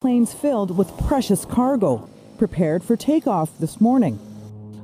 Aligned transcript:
Planes 0.00 0.32
filled 0.32 0.78
with 0.78 0.96
precious 1.06 1.44
cargo, 1.44 2.08
prepared 2.38 2.82
for 2.82 2.96
takeoff 2.96 3.50
this 3.58 3.82
morning. 3.82 4.18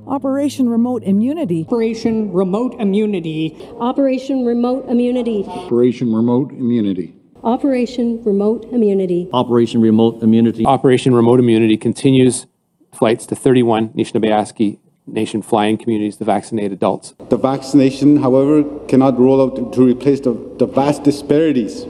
Operation 0.07 0.69
Remote 0.69 1.03
Immunity. 1.05 1.65
Operation 1.67 2.35
Remote 2.35 2.75
Immunity. 2.79 3.57
Operation 3.81 4.45
Remote 4.45 4.87
Immunity. 4.91 5.43
Operation 5.49 6.13
Remote 6.13 6.53
Immunity. 6.53 7.15
Operation 7.43 8.23
Remote 8.25 8.67
Immunity. 8.71 9.31
Operation 9.33 9.81
Remote 9.81 10.23
Immunity. 10.23 10.67
Operation 10.67 11.15
Remote 11.15 11.41
Immunity 11.41 11.79
continues 11.79 12.47
flights 12.93 13.25
to 13.25 13.35
31 13.35 13.95
Anishinaabe 13.95 14.79
Nation 15.07 15.41
flying 15.41 15.79
communities 15.79 16.19
to 16.19 16.25
vaccinate 16.25 16.73
adults. 16.73 17.15
The 17.31 17.39
vaccination, 17.39 18.19
however, 18.19 18.65
cannot 18.87 19.19
roll 19.19 19.41
out 19.41 19.73
to 19.73 19.83
replace 19.83 20.21
the, 20.21 20.33
the 20.59 20.67
vast 20.67 21.05
disparities 21.05 21.87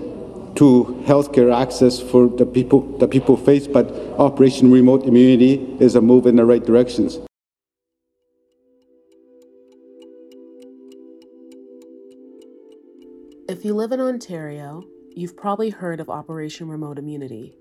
to 0.57 1.03
healthcare 1.07 1.55
access 1.55 2.01
for 2.01 2.29
the 2.29 2.47
people 2.47 2.81
the 2.99 3.07
people 3.07 3.37
face, 3.37 3.67
but 3.67 3.93
Operation 4.19 4.71
Remote 4.71 5.05
Immunity 5.05 5.77
is 5.81 5.95
a 5.95 6.01
move 6.01 6.27
in 6.27 6.37
the 6.37 6.45
right 6.45 6.65
directions. 6.65 7.19
If 13.49 13.65
you 13.65 13.75
live 13.75 13.93
in 13.93 14.01
Ontario, 14.01 14.83
you've 15.15 15.37
probably 15.37 15.71
heard 15.71 16.01
of 16.01 16.11
Operation 16.11 16.69
Remote 16.69 16.99
Immunity, 16.99 17.55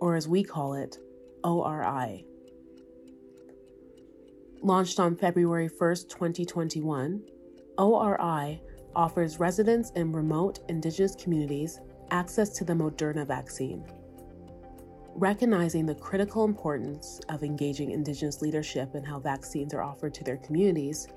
or 0.00 0.14
as 0.14 0.28
we 0.28 0.44
call 0.44 0.74
it, 0.74 0.98
ORI. 1.44 2.24
Launched 4.62 5.00
on 5.00 5.16
February 5.16 5.68
1st, 5.68 6.08
2021, 6.10 7.22
ORI 7.78 8.60
offers 8.94 9.40
residents 9.40 9.90
in 9.96 10.12
remote 10.12 10.60
Indigenous 10.68 11.16
communities 11.16 11.80
access 12.12 12.50
to 12.50 12.64
the 12.64 12.72
Moderna 12.72 13.26
vaccine. 13.26 13.84
Recognizing 15.14 15.86
the 15.86 15.94
critical 15.94 16.44
importance 16.44 17.20
of 17.28 17.42
engaging 17.42 17.90
Indigenous 17.90 18.40
leadership 18.40 18.94
in 18.94 19.02
how 19.02 19.18
vaccines 19.18 19.74
are 19.74 19.82
offered 19.82 20.14
to 20.14 20.24
their 20.24 20.36
communities, 20.38 21.08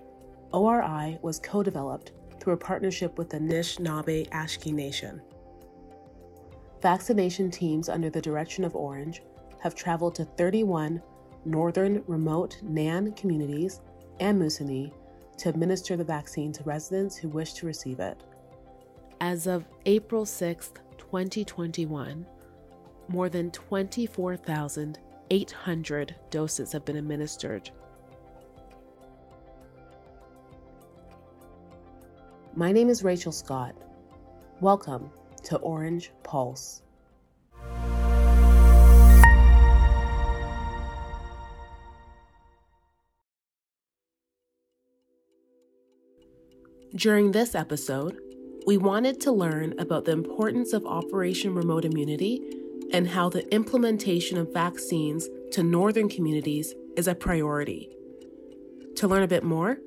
ORI 0.52 1.20
was 1.22 1.40
co 1.40 1.62
developed 1.62 2.14
through 2.40 2.54
a 2.54 2.58
partnership 2.58 3.18
with 3.18 3.30
the 3.30 3.40
Nishnawbe 3.40 4.30
Aski 4.30 4.74
Nation. 4.74 5.22
Vaccination 6.82 7.50
teams 7.50 7.90
under 7.90 8.10
the 8.10 8.22
direction 8.22 8.64
of 8.64 8.76
Ornge 8.76 9.22
have 9.62 9.76
traveled 9.76 10.16
to 10.16 10.26
31 10.26 11.02
northern 11.46 12.04
remote 12.08 12.60
NAN 12.64 13.12
communities 13.14 13.82
and 14.20 14.42
Moosonee 14.42 14.92
to 15.38 15.50
administer 15.50 15.96
the 15.98 16.04
vaccine 16.04 16.52
to 16.54 16.64
residents 16.64 17.16
who 17.16 17.30
wish 17.30 17.54
to 17.54 17.66
receive 17.66 18.00
it. 18.00 18.22
As 19.22 19.48
of 19.48 19.66
April 19.86 20.26
6, 20.26 20.74
2021, 21.12 22.26
more 23.10 23.30
than 23.30 23.52
24,800 23.52 26.16
doses 26.32 26.72
have 26.72 26.84
been 26.84 26.96
administered. 26.96 27.70
My 32.56 32.72
name 32.72 32.90
is 32.90 33.04
Rachel 33.04 33.32
Scott. 33.32 33.76
Welcome 34.62 35.12
to 35.44 35.58
Ornge 35.58 36.10
Pulse. 36.24 36.82
During 46.96 47.32
this 47.32 47.54
episode, 47.54 48.18
we 48.66 48.78
wanted 48.78 49.22
to 49.22 49.32
learn 49.32 49.78
about 49.78 50.06
the 50.06 50.12
importance 50.12 50.74
of 50.74 50.86
Operation 50.86 51.54
Remote 51.54 51.86
Immunity 51.86 52.42
and 52.92 53.08
how 53.08 53.30
the 53.30 53.48
implementation 53.54 54.40
of 54.40 54.52
vaccines 54.52 55.30
to 55.52 55.62
northern 55.62 56.10
communities 56.10 56.74
is 56.98 57.08
a 57.08 57.14
priority. 57.14 57.90
To 58.96 59.08
learn 59.08 59.22
a 59.22 59.28
bit 59.28 59.44
more, 59.44 59.78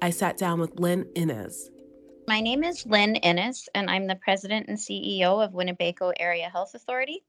I 0.00 0.10
sat 0.10 0.38
down 0.38 0.60
with 0.60 0.80
Lynn 0.80 1.06
Innes. 1.14 1.70
My 2.26 2.40
name 2.40 2.64
is 2.64 2.86
Lynn 2.86 3.16
Innes, 3.16 3.68
and 3.74 3.90
I'm 3.90 4.06
the 4.06 4.16
president 4.16 4.68
and 4.68 4.78
CEO 4.78 5.44
of 5.44 5.52
Weeneebayko 5.52 6.14
Area 6.18 6.48
Health 6.48 6.74
Authority. 6.74 7.24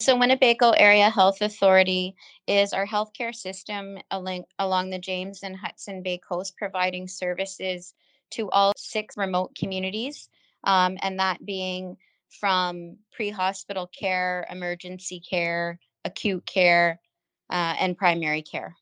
So, 0.00 0.16
Weeneebayko 0.16 0.74
Area 0.78 1.10
Health 1.10 1.42
Authority 1.42 2.14
is 2.46 2.72
our 2.72 2.86
healthcare 2.86 3.34
system 3.34 3.98
along, 4.10 4.44
along 4.58 4.90
the 4.90 4.98
James 4.98 5.42
and 5.42 5.56
Hudson 5.56 6.02
Bay 6.02 6.18
Coast, 6.18 6.56
providing 6.56 7.08
services 7.08 7.94
to 8.30 8.50
all 8.50 8.72
six 8.76 9.16
remote 9.16 9.54
communities, 9.56 10.28
um, 10.64 10.98
and 11.02 11.18
that 11.18 11.44
being 11.44 11.96
from 12.40 12.96
pre 13.12 13.30
hospital 13.30 13.86
care, 13.86 14.46
emergency 14.50 15.20
care, 15.20 15.78
acute 16.04 16.44
care, 16.46 17.00
uh, 17.50 17.74
and 17.78 17.96
primary 17.96 18.42
care. 18.42 18.76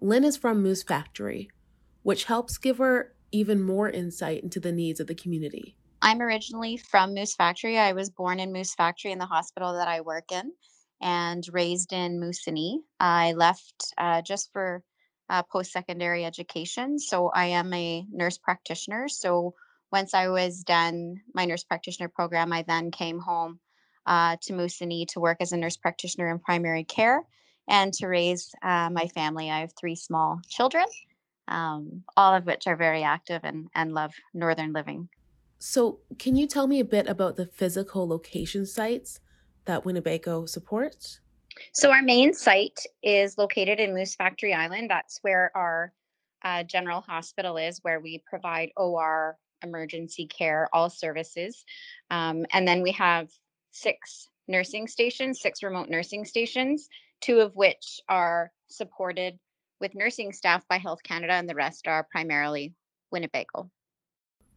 Lynn 0.00 0.24
is 0.24 0.36
from 0.36 0.62
Moose 0.62 0.82
Factory, 0.82 1.50
which 2.02 2.24
helps 2.24 2.58
give 2.58 2.78
her 2.78 3.14
even 3.32 3.62
more 3.62 3.90
insight 3.90 4.42
into 4.42 4.60
the 4.60 4.72
needs 4.72 5.00
of 5.00 5.06
the 5.06 5.14
community. 5.14 5.76
I'm 6.02 6.20
originally 6.20 6.76
from 6.76 7.14
Moose 7.14 7.34
Factory. 7.34 7.78
I 7.78 7.92
was 7.92 8.10
born 8.10 8.38
in 8.38 8.52
Moose 8.52 8.74
Factory 8.74 9.12
in 9.12 9.18
the 9.18 9.26
hospital 9.26 9.72
that 9.74 9.88
I 9.88 10.02
work 10.02 10.30
in 10.30 10.52
and 11.00 11.44
raised 11.52 11.92
in 11.92 12.20
Moosonee. 12.20 12.80
I 13.00 13.32
left 13.32 13.94
uh, 13.98 14.22
just 14.22 14.52
for 14.52 14.82
uh, 15.30 15.42
post 15.42 15.72
secondary 15.72 16.24
education. 16.24 16.98
So 16.98 17.28
I 17.28 17.46
am 17.46 17.72
a 17.72 18.06
nurse 18.10 18.38
practitioner. 18.38 19.08
So 19.08 19.54
once 19.92 20.14
I 20.14 20.28
was 20.28 20.62
done 20.64 21.20
my 21.34 21.44
nurse 21.44 21.64
practitioner 21.64 22.08
program, 22.08 22.52
I 22.52 22.64
then 22.66 22.90
came 22.90 23.18
home 23.18 23.60
uh, 24.06 24.36
to 24.42 24.52
Moosonee 24.52 25.06
to 25.08 25.20
work 25.20 25.38
as 25.40 25.52
a 25.52 25.56
nurse 25.56 25.76
practitioner 25.76 26.30
in 26.30 26.38
primary 26.38 26.84
care 26.84 27.22
and 27.68 27.92
to 27.94 28.06
raise 28.08 28.50
uh, 28.62 28.90
my 28.92 29.06
family. 29.08 29.50
I 29.50 29.60
have 29.60 29.72
three 29.78 29.96
small 29.96 30.40
children, 30.48 30.84
um, 31.48 32.02
all 32.16 32.34
of 32.34 32.44
which 32.44 32.66
are 32.66 32.76
very 32.76 33.02
active 33.02 33.40
and, 33.44 33.68
and 33.74 33.94
love 33.94 34.12
Northern 34.34 34.72
living. 34.72 35.08
So, 35.58 36.00
can 36.18 36.36
you 36.36 36.46
tell 36.46 36.66
me 36.66 36.80
a 36.80 36.84
bit 36.84 37.08
about 37.08 37.36
the 37.36 37.46
physical 37.46 38.06
location 38.06 38.66
sites 38.66 39.20
that 39.64 39.84
Weeneebayko 39.84 40.46
supports? 40.46 41.20
So 41.72 41.90
our 41.90 42.02
main 42.02 42.32
site 42.32 42.80
is 43.02 43.38
located 43.38 43.80
in 43.80 43.94
Moose 43.94 44.14
Factory 44.14 44.52
Island. 44.52 44.90
That's 44.90 45.18
where 45.22 45.50
our 45.54 45.92
uh, 46.44 46.62
general 46.64 47.00
hospital 47.00 47.56
is, 47.56 47.80
where 47.82 48.00
we 48.00 48.22
provide 48.26 48.70
OR, 48.76 49.38
emergency 49.62 50.26
care, 50.26 50.68
all 50.72 50.90
services. 50.90 51.64
Um, 52.10 52.44
and 52.52 52.68
then 52.68 52.82
we 52.82 52.92
have 52.92 53.28
six 53.70 54.28
nursing 54.46 54.86
stations, 54.86 55.40
six 55.40 55.62
remote 55.62 55.88
nursing 55.88 56.24
stations, 56.24 56.88
two 57.20 57.40
of 57.40 57.56
which 57.56 58.00
are 58.08 58.52
supported 58.68 59.38
with 59.80 59.94
nursing 59.94 60.32
staff 60.32 60.66
by 60.68 60.78
Health 60.78 61.02
Canada, 61.02 61.32
and 61.32 61.48
the 61.48 61.54
rest 61.54 61.86
are 61.86 62.06
primarily 62.10 62.74
Weeneebayko. 63.12 63.70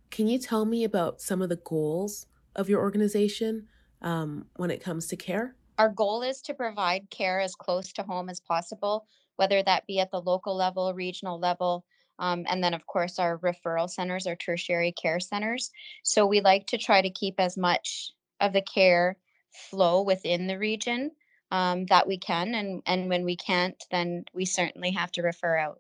Can 0.10 0.28
you 0.28 0.40
tell 0.40 0.66
me 0.66 0.84
about 0.84 1.22
some 1.22 1.42
of 1.42 1.50
the 1.50 1.58
goals 1.58 2.28
of 2.56 2.70
your 2.70 2.82
organization 2.82 3.68
um, 4.02 4.48
when 4.56 4.72
it 4.72 4.82
comes 4.82 5.08
to 5.08 5.16
care? 5.16 5.56
Our 5.78 5.90
goal 5.90 6.24
is 6.24 6.42
to 6.42 6.54
provide 6.54 7.10
care 7.10 7.40
as 7.40 7.56
close 7.56 7.94
to 7.94 8.04
home 8.04 8.30
as 8.30 8.40
possible, 8.40 9.08
whether 9.36 9.62
that 9.64 9.86
be 9.88 10.00
at 10.00 10.12
the 10.12 10.22
local 10.22 10.56
level, 10.56 10.94
regional 10.94 11.40
level, 11.40 11.86
um, 12.20 12.46
and 12.50 12.64
then, 12.64 12.74
of 12.74 12.86
course, 12.88 13.20
our 13.20 13.38
referral 13.40 13.90
centers, 13.90 14.26
our 14.26 14.36
tertiary 14.36 14.92
care 14.92 15.20
centers. 15.20 15.72
So 16.04 16.26
we 16.26 16.42
like 16.42 16.66
to 16.68 16.78
try 16.78 17.02
to 17.02 17.10
keep 17.10 17.36
as 17.40 17.58
much 17.58 18.12
of 18.42 18.54
the 18.54 18.62
care 18.62 19.18
flow 19.52 20.02
within 20.02 20.48
the 20.48 20.58
region 20.58 21.12
um, 21.52 21.86
that 21.86 22.08
we 22.08 22.18
can. 22.18 22.56
And, 22.56 22.82
and 22.86 23.10
when 23.10 23.24
we 23.24 23.36
can't, 23.36 23.82
then 23.92 24.26
we 24.34 24.46
certainly 24.46 24.92
have 24.92 25.12
to 25.14 25.22
refer 25.22 25.58
out. 25.58 25.80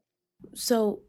So, 0.53 1.01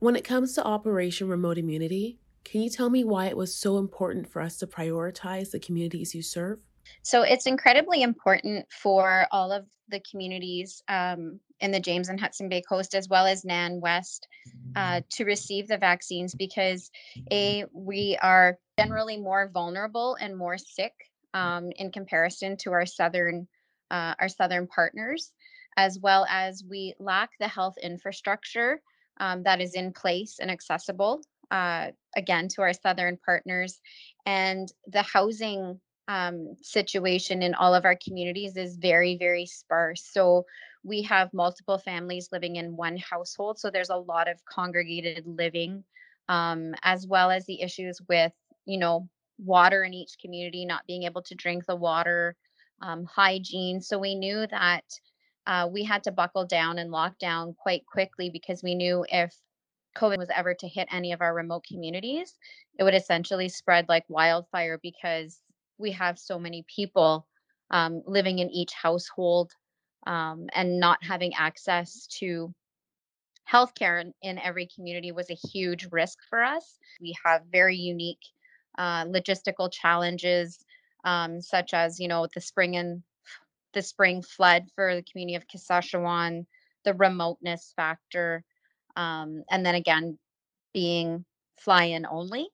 when 0.00 0.16
it 0.16 0.24
comes 0.24 0.54
to 0.54 0.64
Operation 0.64 1.28
Remote 1.28 1.58
Immunity, 1.58 2.18
can 2.44 2.60
you 2.60 2.68
tell 2.68 2.90
me 2.90 3.04
why 3.04 3.26
it 3.26 3.36
was 3.36 3.54
so 3.54 3.78
important 3.78 4.28
for 4.28 4.42
us 4.42 4.56
to 4.56 4.66
prioritize 4.66 5.52
the 5.52 5.60
communities 5.60 6.12
you 6.12 6.22
serve? 6.22 6.58
So 7.02 7.22
it's 7.22 7.46
incredibly 7.46 8.02
important 8.02 8.66
for 8.70 9.26
all 9.30 9.52
of 9.52 9.66
the 9.88 10.00
communities 10.10 10.82
um, 10.88 11.40
in 11.60 11.70
the 11.70 11.80
James 11.80 12.08
and 12.08 12.20
Hudson 12.20 12.48
Bay 12.48 12.62
Coast, 12.62 12.94
as 12.94 13.08
well 13.08 13.26
as 13.26 13.44
NAN 13.44 13.80
West, 13.80 14.26
uh, 14.74 15.02
to 15.10 15.24
receive 15.24 15.68
the 15.68 15.78
vaccines 15.78 16.34
because 16.34 16.90
a 17.30 17.64
we 17.72 18.18
are 18.22 18.58
generally 18.78 19.18
more 19.18 19.50
vulnerable 19.52 20.16
and 20.20 20.36
more 20.36 20.58
sick 20.58 20.92
um, 21.34 21.70
in 21.76 21.90
comparison 21.90 22.56
to 22.58 22.72
our 22.72 22.86
southern 22.86 23.46
uh, 23.90 24.14
our 24.18 24.28
southern 24.28 24.66
partners, 24.66 25.32
as 25.76 25.98
well 25.98 26.26
as 26.30 26.64
we 26.68 26.94
lack 26.98 27.30
the 27.38 27.48
health 27.48 27.76
infrastructure 27.82 28.80
um, 29.20 29.42
that 29.42 29.60
is 29.60 29.74
in 29.74 29.92
place 29.92 30.38
and 30.40 30.50
accessible 30.50 31.20
uh, 31.50 31.88
again 32.16 32.48
to 32.48 32.62
our 32.62 32.72
southern 32.72 33.18
partners, 33.24 33.80
and 34.24 34.72
the 34.86 35.02
housing 35.02 35.78
um, 36.08 36.54
situation 36.60 37.42
in 37.42 37.54
all 37.54 37.74
of 37.74 37.84
our 37.84 37.96
communities 37.96 38.56
is 38.56 38.76
very, 38.76 39.16
very 39.16 39.46
sparse. 39.46 40.04
So 40.12 40.44
we 40.84 41.02
have 41.02 41.32
multiple 41.32 41.78
families 41.78 42.28
living 42.32 42.56
in 42.56 42.76
one 42.76 42.96
household. 42.96 43.58
So 43.58 43.70
there's 43.70 43.90
a 43.90 43.96
lot 43.96 44.28
of 44.28 44.44
congregated 44.44 45.24
living, 45.26 45.84
um, 46.28 46.74
as 46.82 47.06
well 47.06 47.30
as 47.30 47.46
the 47.46 47.62
issues 47.62 48.00
with, 48.08 48.32
you 48.66 48.78
know, 48.78 49.08
water 49.38 49.84
in 49.84 49.94
each 49.94 50.16
community, 50.20 50.64
not 50.64 50.86
being 50.86 51.04
able 51.04 51.22
to 51.22 51.34
drink 51.34 51.66
the 51.66 51.76
water 51.76 52.36
um, 52.80 53.04
hygiene. 53.04 53.80
So 53.80 53.98
we 53.98 54.14
knew 54.14 54.46
that 54.48 54.84
uh, 55.46 55.68
we 55.72 55.84
had 55.84 56.04
to 56.04 56.12
buckle 56.12 56.46
down 56.46 56.78
and 56.78 56.90
lock 56.90 57.18
down 57.18 57.54
quite 57.54 57.84
quickly 57.86 58.30
because 58.30 58.62
we 58.62 58.74
knew 58.74 59.04
if 59.08 59.34
COVID 59.96 60.18
was 60.18 60.30
ever 60.34 60.54
to 60.54 60.68
hit 60.68 60.88
any 60.90 61.12
of 61.12 61.20
our 61.20 61.34
remote 61.34 61.64
communities, 61.64 62.38
it 62.78 62.84
would 62.84 62.94
essentially 62.94 63.48
spread 63.48 63.88
like 63.88 64.04
wildfire 64.08 64.78
because 64.82 65.40
we 65.82 65.92
have 65.92 66.18
so 66.18 66.38
many 66.38 66.64
people 66.74 67.26
um, 67.70 68.02
living 68.06 68.38
in 68.38 68.48
each 68.50 68.72
household 68.72 69.52
um, 70.06 70.46
and 70.54 70.80
not 70.80 70.98
having 71.02 71.34
access 71.34 72.06
to 72.18 72.54
healthcare 73.50 74.00
in, 74.00 74.14
in 74.22 74.38
every 74.38 74.68
community 74.74 75.12
was 75.12 75.30
a 75.30 75.48
huge 75.52 75.88
risk 75.90 76.18
for 76.30 76.42
us. 76.42 76.78
We 77.00 77.14
have 77.24 77.42
very 77.50 77.76
unique 77.76 78.24
uh, 78.78 79.04
logistical 79.04 79.70
challenges, 79.70 80.64
um, 81.04 81.40
such 81.40 81.74
as 81.74 82.00
you 82.00 82.08
know 82.08 82.26
the 82.32 82.40
spring 82.40 82.76
and 82.76 83.02
the 83.74 83.82
spring 83.82 84.22
flood 84.22 84.64
for 84.74 84.94
the 84.94 85.02
community 85.02 85.34
of 85.34 85.48
Kashechewan, 85.48 86.46
the 86.84 86.94
remoteness 86.94 87.72
factor, 87.76 88.44
um, 88.96 89.42
and 89.50 89.64
then 89.66 89.74
again 89.74 90.18
being 90.72 91.24
fly-in 91.58 92.06
only, 92.06 92.48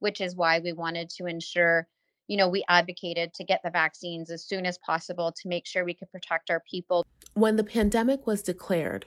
which 0.00 0.20
is 0.20 0.36
why 0.36 0.60
we 0.60 0.72
wanted 0.72 1.10
to 1.10 1.26
ensure 1.26 1.88
you 2.28 2.36
know, 2.36 2.48
we 2.48 2.62
advocated 2.68 3.32
to 3.34 3.42
get 3.42 3.62
the 3.64 3.70
vaccines 3.70 4.30
as 4.30 4.44
soon 4.44 4.66
as 4.66 4.78
possible 4.78 5.32
to 5.32 5.48
make 5.48 5.66
sure 5.66 5.84
we 5.84 5.94
could 5.94 6.12
protect 6.12 6.50
our 6.50 6.62
people. 6.70 7.04
When 7.32 7.56
the 7.56 7.64
pandemic 7.64 8.26
was 8.26 8.42
declared, 8.42 9.06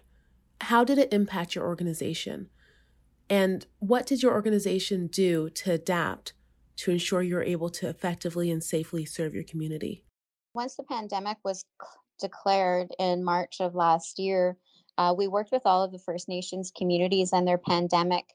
how 0.60 0.84
did 0.84 0.98
it 0.98 1.14
impact 1.14 1.56
your 1.56 1.66
organization? 1.66 2.50
And 3.30 3.66
what 3.80 4.06
did 4.06 4.24
your 4.24 4.34
organization 4.34 5.08
do 5.08 5.50
to 5.52 5.72
adapt 5.72 6.34
to 6.78 6.92
ensure 6.92 7.22
you're 7.22 7.44
able 7.44 7.70
to 7.70 7.88
effectively 7.88 8.50
and 8.50 8.64
safely 8.64 9.06
serve 9.06 9.36
your 9.36 9.44
community? 9.44 10.04
Once 10.54 10.76
the 10.76 10.84
pandemic 10.84 11.38
was 11.44 11.64
declared 12.20 12.90
in 13.00 13.24
March 13.24 13.62
of 13.62 13.76
last 13.76 14.20
year, 14.20 14.58
uh, 14.98 15.14
we 15.16 15.28
worked 15.28 15.52
with 15.52 15.62
all 15.66 15.84
of 15.84 15.92
the 15.92 16.00
First 16.00 16.28
Nations 16.28 16.72
communities 16.76 17.32
and 17.34 17.48
their 17.48 17.58
pandemic 17.58 18.26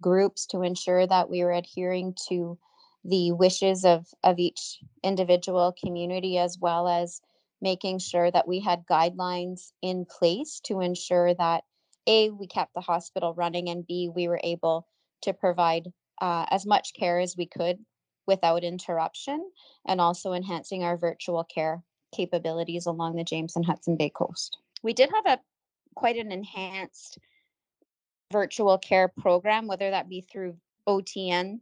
groups 0.00 0.46
to 0.46 0.62
ensure 0.62 1.06
that 1.06 1.30
we 1.30 1.42
were 1.42 1.52
adhering 1.52 2.14
to 2.28 2.58
the 3.04 3.32
wishes 3.32 3.84
of, 3.84 4.06
of 4.22 4.38
each 4.38 4.78
individual 5.02 5.74
community 5.82 6.38
as 6.38 6.58
well 6.58 6.88
as 6.88 7.20
making 7.62 7.98
sure 7.98 8.30
that 8.30 8.48
we 8.48 8.60
had 8.60 8.86
guidelines 8.86 9.72
in 9.82 10.04
place 10.04 10.60
to 10.64 10.80
ensure 10.80 11.34
that 11.34 11.64
a 12.06 12.30
we 12.30 12.46
kept 12.46 12.74
the 12.74 12.80
hospital 12.80 13.34
running 13.34 13.68
and 13.68 13.86
b 13.86 14.10
we 14.14 14.28
were 14.28 14.40
able 14.42 14.86
to 15.22 15.32
provide 15.32 15.92
uh, 16.20 16.46
as 16.50 16.66
much 16.66 16.94
care 16.94 17.18
as 17.18 17.36
we 17.36 17.46
could 17.46 17.78
without 18.26 18.64
interruption 18.64 19.50
and 19.86 20.00
also 20.00 20.32
enhancing 20.32 20.82
our 20.82 20.96
virtual 20.96 21.44
care 21.44 21.82
capabilities 22.14 22.86
along 22.86 23.16
the 23.16 23.24
james 23.24 23.56
and 23.56 23.64
hudson 23.64 23.96
bay 23.96 24.10
coast. 24.10 24.58
We 24.82 24.92
did 24.92 25.10
have 25.14 25.38
a 25.38 25.40
quite 25.94 26.16
an 26.16 26.32
enhanced 26.32 27.18
virtual 28.32 28.78
care 28.78 29.08
program 29.08 29.66
whether 29.66 29.90
that 29.90 30.08
be 30.08 30.20
through 30.20 30.56
otn 30.88 31.58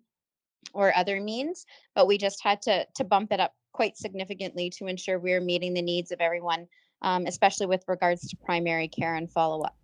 or 0.75 0.97
other 0.97 1.21
means 1.21 1.67
but 1.95 2.07
we 2.07 2.19
just 2.19 2.43
had 2.43 2.61
to 2.63 2.87
to 2.95 3.05
bump 3.05 3.33
it 3.33 3.41
up 3.41 3.55
quite 3.73 3.97
significantly 3.97 4.71
to 4.71 4.87
ensure 4.87 5.19
we 5.19 5.33
are 5.33 5.41
meeting 5.41 5.73
the 5.73 5.83
needs 5.83 6.11
of 6.13 6.21
everyone 6.21 6.67
um, 7.03 7.27
especially 7.27 7.67
with 7.67 7.85
regards 7.87 8.29
to 8.29 8.37
primary 8.37 8.89
care 8.89 9.15
and 9.15 9.31
follow-up 9.31 9.77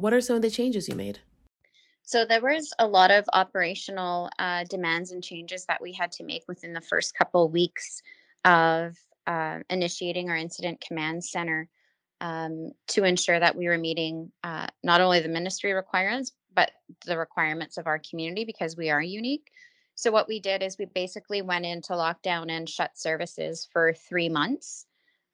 what 0.00 0.14
are 0.14 0.20
some 0.22 0.36
of 0.36 0.42
the 0.42 0.50
changes 0.50 0.88
you 0.88 0.94
made? 0.94 1.18
So 2.02 2.24
there 2.24 2.40
was 2.40 2.72
a 2.78 2.86
lot 2.86 3.10
of 3.10 3.26
operational 3.34 4.30
uh, 4.38 4.64
demands 4.64 5.12
and 5.12 5.22
changes 5.22 5.66
that 5.66 5.80
we 5.80 5.92
had 5.92 6.10
to 6.12 6.24
make 6.24 6.42
within 6.48 6.72
the 6.72 6.80
first 6.80 7.14
couple 7.14 7.44
of 7.44 7.52
weeks 7.52 8.02
of 8.46 8.96
uh, 9.26 9.58
initiating 9.68 10.30
our 10.30 10.36
incident 10.36 10.80
command 10.80 11.22
center 11.22 11.68
um, 12.20 12.72
to 12.88 13.04
ensure 13.04 13.38
that 13.38 13.56
we 13.56 13.66
were 13.66 13.78
meeting 13.78 14.30
uh, 14.44 14.66
not 14.82 15.00
only 15.00 15.20
the 15.20 15.28
ministry 15.28 15.72
requirements 15.72 16.32
but 16.54 16.72
the 17.06 17.16
requirements 17.16 17.78
of 17.78 17.86
our 17.86 18.00
community 18.10 18.44
because 18.44 18.76
we 18.76 18.90
are 18.90 19.02
unique. 19.02 19.50
So 19.94 20.10
what 20.10 20.28
we 20.28 20.40
did 20.40 20.62
is 20.62 20.78
we 20.78 20.86
basically 20.86 21.42
went 21.42 21.66
into 21.66 21.92
lockdown 21.92 22.50
and 22.50 22.68
shut 22.68 22.98
services 22.98 23.68
for 23.72 23.92
three 23.92 24.28
months, 24.28 24.86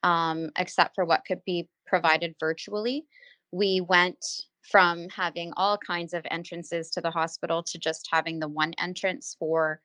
um, 0.03 0.51
except 0.57 0.95
for 0.95 1.05
what 1.05 1.25
could 1.25 1.43
be 1.45 1.69
provided 1.85 2.35
virtually. 2.39 3.05
We 3.51 3.81
went 3.81 4.23
from 4.61 5.07
having 5.09 5.53
all 5.55 5.77
kinds 5.77 6.13
of 6.13 6.25
entrances 6.29 6.89
to 6.91 7.01
the 7.01 7.11
hospital 7.11 7.63
to 7.63 7.77
just 7.77 8.09
having 8.11 8.39
the 8.39 8.49
one 8.49 8.73
entrance 8.77 9.35
for 9.39 9.79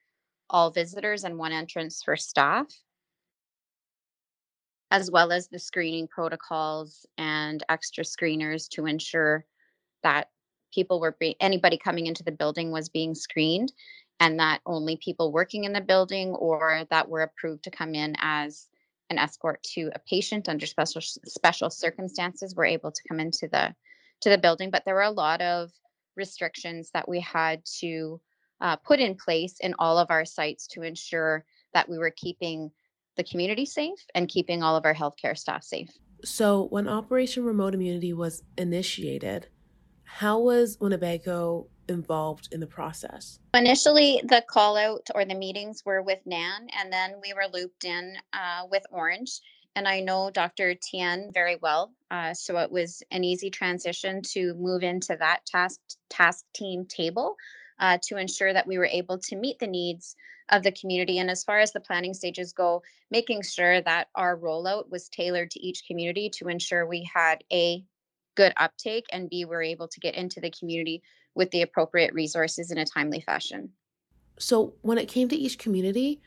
all 0.49 0.69
visitors 0.69 1.23
and 1.23 1.37
one 1.37 1.53
entrance 1.53 2.03
for 2.03 2.17
staff, 2.17 2.67
as 4.93 5.09
well 5.09 5.31
as 5.31 5.47
the 5.47 5.57
screening 5.57 6.07
protocols 6.07 7.03
and 7.17 7.63
extra 7.67 8.03
screeners 8.03 8.69
to 8.69 8.85
ensure 8.85 9.43
that 10.03 10.29
people 10.71 10.99
were 10.99 11.17
be- 11.19 11.35
anybody 11.39 11.79
coming 11.79 12.05
into 12.05 12.23
the 12.23 12.31
building 12.31 12.71
was 12.71 12.89
being 12.89 13.15
screened 13.15 13.73
and 14.19 14.39
that 14.39 14.61
only 14.67 14.95
people 14.97 15.31
working 15.31 15.63
in 15.63 15.73
the 15.73 15.81
building 15.81 16.29
or 16.29 16.85
that 16.91 17.09
were 17.09 17.23
approved 17.23 17.63
to 17.63 17.71
come 17.71 17.95
in 17.95 18.15
as 18.19 18.67
an 19.09 19.17
escort 19.17 19.63
to 19.63 19.89
a 19.95 19.99
patient 20.07 20.47
under 20.47 20.67
special 20.67 21.01
special 21.01 21.71
circumstances 21.71 22.53
were 22.55 22.63
able 22.63 22.91
to 22.91 23.01
come 23.09 23.19
into 23.19 23.47
the 23.47 23.73
to 24.21 24.29
the 24.29 24.37
building, 24.37 24.69
but 24.69 24.85
there 24.85 24.95
were 24.95 25.01
a 25.01 25.09
lot 25.09 25.41
of 25.41 25.71
restrictions 26.15 26.91
that 26.93 27.09
we 27.09 27.19
had 27.19 27.61
to 27.79 28.21
uh, 28.61 28.75
put 28.75 28.99
in 28.99 29.15
place 29.15 29.55
in 29.59 29.73
all 29.79 29.97
of 29.97 30.11
our 30.11 30.23
sites 30.23 30.67
to 30.67 30.83
ensure 30.83 31.43
that 31.73 31.89
we 31.89 31.97
were 31.97 32.13
keeping 32.15 32.71
the 33.15 33.23
community 33.23 33.65
safe 33.65 34.05
and 34.15 34.27
keeping 34.27 34.63
all 34.63 34.75
of 34.75 34.85
our 34.85 34.93
healthcare 34.93 35.37
staff 35.37 35.63
safe. 35.63 35.89
So, 36.23 36.67
when 36.69 36.87
Operation 36.87 37.43
Remote 37.43 37.73
Immunity 37.73 38.13
was 38.13 38.43
initiated, 38.57 39.47
how 40.03 40.39
was 40.39 40.77
Weeneebayko 40.77 41.67
involved 41.89 42.49
in 42.53 42.61
the 42.61 42.67
process? 42.67 43.39
Initially, 43.53 44.21
the 44.23 44.43
call 44.47 44.77
out 44.77 45.07
or 45.13 45.25
the 45.25 45.35
meetings 45.35 45.83
were 45.85 46.01
with 46.01 46.19
NAN, 46.25 46.67
and 46.79 46.93
then 46.93 47.15
we 47.21 47.33
were 47.33 47.47
looped 47.51 47.83
in 47.83 48.15
uh, 48.31 48.67
with 48.71 48.83
Ornge 48.91 49.41
and 49.75 49.87
I 49.87 49.99
know 50.01 50.29
Dr. 50.29 50.75
Tien 50.75 51.31
very 51.33 51.57
well. 51.61 51.93
Uh, 52.11 52.33
so 52.33 52.57
it 52.57 52.71
was 52.71 53.01
an 53.11 53.23
easy 53.23 53.49
transition 53.49 54.21
to 54.33 54.53
move 54.55 54.83
into 54.83 55.15
that 55.17 55.45
task 55.45 55.79
task 56.09 56.45
team 56.53 56.85
table 56.85 57.35
uh, 57.79 57.97
to 58.03 58.17
ensure 58.17 58.53
that 58.53 58.67
we 58.67 58.77
were 58.77 58.85
able 58.85 59.17
to 59.17 59.35
meet 59.35 59.59
the 59.59 59.67
needs 59.67 60.15
of 60.49 60.63
the 60.63 60.71
community. 60.71 61.19
And 61.19 61.29
as 61.29 61.43
far 61.43 61.59
as 61.59 61.71
the 61.71 61.79
planning 61.79 62.13
stages 62.13 62.53
go, 62.53 62.83
making 63.11 63.43
sure 63.43 63.81
that 63.81 64.07
our 64.15 64.37
rollout 64.37 64.89
was 64.89 65.09
tailored 65.09 65.51
to 65.51 65.59
each 65.59 65.85
community 65.87 66.29
to 66.37 66.47
ensure 66.47 66.85
we 66.85 67.09
had 67.13 67.43
a 67.51 67.83
good 68.35 68.53
uptake 68.57 69.05
and 69.11 69.29
B, 69.29 69.45
we're 69.45 69.63
able 69.63 69.87
to 69.87 69.99
get 69.99 70.15
into 70.15 70.39
the 70.39 70.51
community 70.51 71.01
with 71.35 71.51
the 71.51 71.61
appropriate 71.61 72.13
resources 72.13 72.71
in 72.71 72.77
a 72.77 72.85
timely 72.85 73.21
fashion. 73.21 73.69
So 74.39 74.73
when 74.81 74.97
it 74.97 75.07
came 75.07 75.29
to 75.29 75.35
each 75.35 75.57
community, 75.57 76.21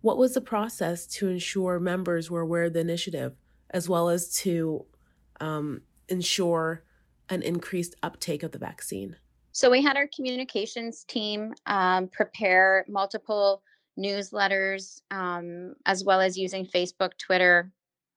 what 0.00 0.18
was 0.18 0.34
the 0.34 0.40
process 0.40 1.06
to 1.06 1.28
ensure 1.28 1.78
members 1.80 2.30
were 2.30 2.40
aware 2.40 2.64
of 2.64 2.72
the 2.72 2.80
initiative, 2.80 3.34
as 3.70 3.88
well 3.88 4.08
as 4.08 4.32
to 4.34 4.84
um, 5.40 5.82
ensure 6.08 6.84
an 7.28 7.42
increased 7.42 7.94
uptake 8.02 8.42
of 8.42 8.52
the 8.52 8.58
vaccine? 8.58 9.16
So 9.54 9.70
we 9.70 9.82
had 9.82 9.96
our 9.96 10.08
communications 10.08 11.04
team 11.04 11.54
um, 11.66 12.08
prepare 12.08 12.84
multiple 12.88 13.62
newsletters, 13.96 15.00
um, 15.12 15.76
as 15.86 16.02
well 16.02 16.20
as 16.20 16.36
using 16.36 16.66
Facebook, 16.66 17.12
Twitter, 17.18 17.70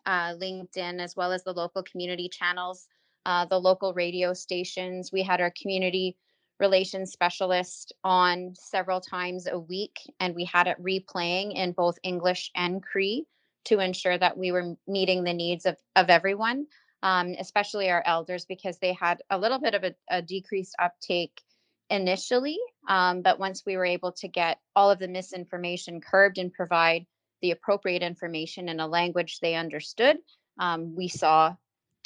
uh, 0.07 0.33
LinkedIn, 0.33 0.99
as 0.99 1.15
well 1.15 1.31
as 1.31 1.43
the 1.43 1.53
local 1.53 1.83
community 1.83 2.27
channels, 2.27 2.87
uh, 3.27 3.45
the 3.45 3.59
local 3.59 3.93
radio 3.93 4.33
stations. 4.33 5.11
We 5.11 5.21
had 5.21 5.39
our 5.39 5.53
community 5.61 6.17
relations 6.59 7.11
specialist 7.11 7.93
on 8.03 8.55
several 8.55 8.99
times 8.99 9.45
a 9.45 9.59
week, 9.59 9.99
and 10.19 10.33
we 10.33 10.45
had 10.45 10.65
it 10.65 10.81
replaying 10.81 11.53
in 11.53 11.71
both 11.73 11.99
English 12.01 12.49
and 12.55 12.81
Cree 12.81 13.27
to 13.65 13.79
ensure 13.79 14.17
that 14.17 14.39
we 14.39 14.51
were 14.51 14.75
meeting 14.87 15.23
the 15.23 15.33
needs 15.33 15.67
of, 15.67 15.77
of 15.95 16.09
everyone, 16.09 16.65
um, 17.03 17.35
especially 17.39 17.89
our 17.89 18.03
elders, 18.05 18.45
because 18.45 18.77
they 18.79 18.93
had 18.93 19.21
a 19.29 19.37
little 19.37 19.59
bit 19.59 19.73
of 19.73 19.83
a, 19.83 19.95
a 20.09 20.21
decreased 20.21 20.75
uptake 20.79 21.41
initially. 21.89 22.57
Um, 22.87 23.21
but 23.21 23.39
once 23.39 23.63
we 23.65 23.77
were 23.77 23.85
able 23.85 24.11
to 24.13 24.27
get 24.27 24.59
all 24.75 24.91
of 24.91 24.99
the 24.99 25.07
misinformation 25.07 26.01
curbed 26.01 26.37
and 26.37 26.53
provide 26.53 27.05
the 27.41 27.51
appropriate 27.51 28.01
information 28.01 28.69
in 28.69 28.79
a 28.79 28.87
language 28.87 29.39
they 29.39 29.55
understood, 29.55 30.17
um, 30.59 30.95
we 30.95 31.07
saw 31.07 31.53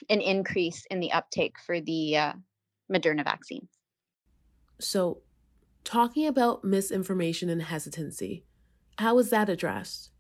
an 0.10 0.22
increase 0.22 0.86
in 0.90 1.00
the 1.00 1.12
uptake 1.12 1.56
for 1.66 1.80
the 1.80 2.18
uh, 2.18 2.34
Moderna 2.92 3.24
vaccine. 3.24 3.68
So, 4.80 5.20
talking 5.84 6.28
about 6.28 6.64
misinformation 6.64 7.50
and 7.50 7.62
hesitancy, 7.62 8.44
how 8.98 9.16
was 9.16 9.30
that 9.30 9.50
addressed? 9.50 10.11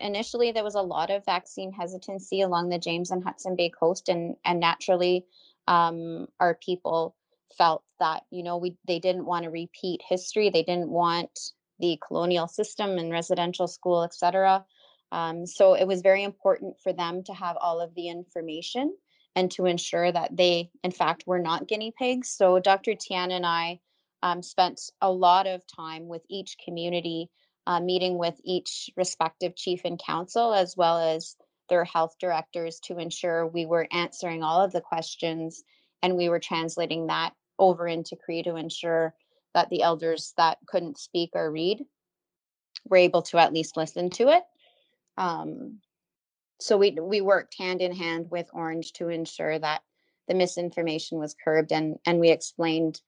Initially, 0.00 0.52
there 0.52 0.64
was 0.64 0.74
a 0.74 0.82
lot 0.82 1.10
of 1.10 1.24
vaccine 1.24 1.72
hesitancy 1.72 2.40
along 2.40 2.68
the 2.68 2.78
James 2.78 3.10
and 3.10 3.22
Hudson 3.22 3.56
Bay 3.56 3.70
coast, 3.70 4.08
and 4.08 4.36
and 4.44 4.60
naturally, 4.60 5.26
um, 5.66 6.28
our 6.40 6.54
people 6.54 7.16
felt 7.56 7.82
that 8.00 8.24
you 8.30 8.42
know 8.42 8.56
we 8.56 8.76
they 8.86 8.98
didn't 8.98 9.26
want 9.26 9.44
to 9.44 9.50
repeat 9.50 10.00
history. 10.08 10.50
They 10.50 10.62
didn't 10.62 10.90
want 10.90 11.38
the 11.78 11.98
colonial 12.06 12.48
system 12.48 12.98
and 12.98 13.12
residential 13.12 13.66
school, 13.66 14.04
etc. 14.04 14.64
Um, 15.12 15.46
so 15.46 15.74
it 15.74 15.86
was 15.86 16.02
very 16.02 16.24
important 16.24 16.76
for 16.82 16.92
them 16.92 17.22
to 17.24 17.32
have 17.34 17.56
all 17.60 17.80
of 17.80 17.94
the 17.94 18.08
information 18.08 18.96
and 19.36 19.50
to 19.52 19.66
ensure 19.66 20.10
that 20.10 20.36
they, 20.36 20.70
in 20.82 20.90
fact, 20.90 21.24
were 21.26 21.38
not 21.38 21.68
guinea 21.68 21.92
pigs. 21.96 22.28
So 22.30 22.58
Dr. 22.58 22.94
Tien 22.94 23.30
and 23.30 23.44
I 23.44 23.80
um, 24.22 24.42
spent 24.42 24.80
a 25.00 25.10
lot 25.10 25.46
of 25.46 25.62
time 25.66 26.08
with 26.08 26.22
each 26.28 26.56
community, 26.64 27.30
uh, 27.66 27.80
meeting 27.80 28.18
with 28.18 28.40
each 28.44 28.90
respective 28.96 29.56
chief 29.56 29.82
and 29.84 30.00
council, 30.04 30.52
as 30.52 30.76
well 30.76 30.98
as 30.98 31.36
their 31.68 31.84
health 31.84 32.16
directors 32.20 32.78
to 32.80 32.98
ensure 32.98 33.46
we 33.46 33.66
were 33.66 33.88
answering 33.90 34.42
all 34.42 34.62
of 34.62 34.72
the 34.72 34.80
questions 34.80 35.62
and 36.02 36.16
we 36.16 36.28
were 36.28 36.40
translating 36.40 37.06
that 37.06 37.32
over 37.58 37.86
into 37.86 38.16
Cree 38.16 38.42
to 38.42 38.56
ensure 38.56 39.14
that 39.54 39.70
the 39.70 39.82
elders 39.82 40.34
that 40.36 40.58
couldn't 40.66 40.98
speak 40.98 41.30
or 41.32 41.50
read 41.50 41.82
were 42.86 42.98
able 42.98 43.22
to 43.22 43.38
at 43.38 43.52
least 43.52 43.76
listen 43.76 44.10
to 44.10 44.28
it. 44.28 44.42
Um, 45.16 45.78
so 46.60 46.76
we 46.76 46.90
we 47.00 47.20
worked 47.20 47.56
hand 47.58 47.80
in 47.80 47.94
hand 47.94 48.30
with 48.30 48.50
Ornge 48.52 48.92
to 48.94 49.08
ensure 49.08 49.58
that 49.58 49.82
the 50.28 50.34
misinformation 50.34 51.18
was 51.18 51.34
curbed 51.42 51.72
and 51.72 51.96
and 52.06 52.20
we 52.20 52.30
explained 52.30 53.00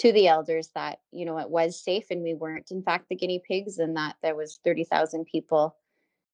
to 0.00 0.12
the 0.12 0.28
elders 0.28 0.70
that 0.74 0.98
you 1.12 1.26
know 1.26 1.38
it 1.38 1.50
was 1.50 1.82
safe 1.82 2.06
and 2.10 2.22
we 2.22 2.32
weren't 2.32 2.70
in 2.70 2.82
fact 2.82 3.08
the 3.08 3.16
guinea 3.16 3.42
pigs 3.46 3.78
and 3.78 3.96
that 3.96 4.16
there 4.22 4.34
was 4.34 4.58
30,000 4.64 5.26
people 5.26 5.76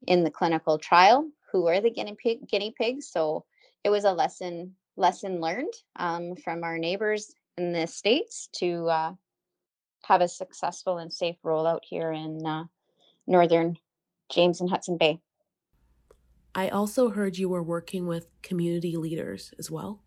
in 0.07 0.23
the 0.23 0.31
clinical 0.31 0.79
trial 0.79 1.29
who 1.51 1.65
were 1.65 1.81
the 1.81 1.91
guinea 1.91 2.17
pig 2.23 2.49
guinea 2.49 2.73
pigs 2.79 3.09
so 3.11 3.45
it 3.83 3.91
was 3.91 4.05
a 4.05 4.13
lesson 4.13 4.73
lesson 4.97 5.41
learned 5.41 5.73
um, 5.97 6.37
from 6.37 6.63
our 6.63 6.79
neighbors 6.79 7.35
in 7.59 7.73
the 7.73 7.87
states 7.87 8.49
to 8.53 8.89
uh, 8.89 9.13
have 10.05 10.21
a 10.21 10.29
successful 10.29 10.99
and 10.99 11.13
safe 11.13 11.37
rollout 11.45 11.81
here 11.83 12.13
in 12.13 12.45
uh, 12.47 12.65
northern 13.27 13.77
James 14.29 14.61
and 14.61 14.71
Hudson 14.71 14.97
Bay. 14.97 15.21
I 16.55 16.69
also 16.69 17.11
heard 17.11 17.37
you 17.37 17.49
were 17.49 17.63
working 17.63 18.07
with 18.07 18.29
community 18.43 18.97
leaders 18.97 19.53
as 19.59 19.71
well. 19.71 20.01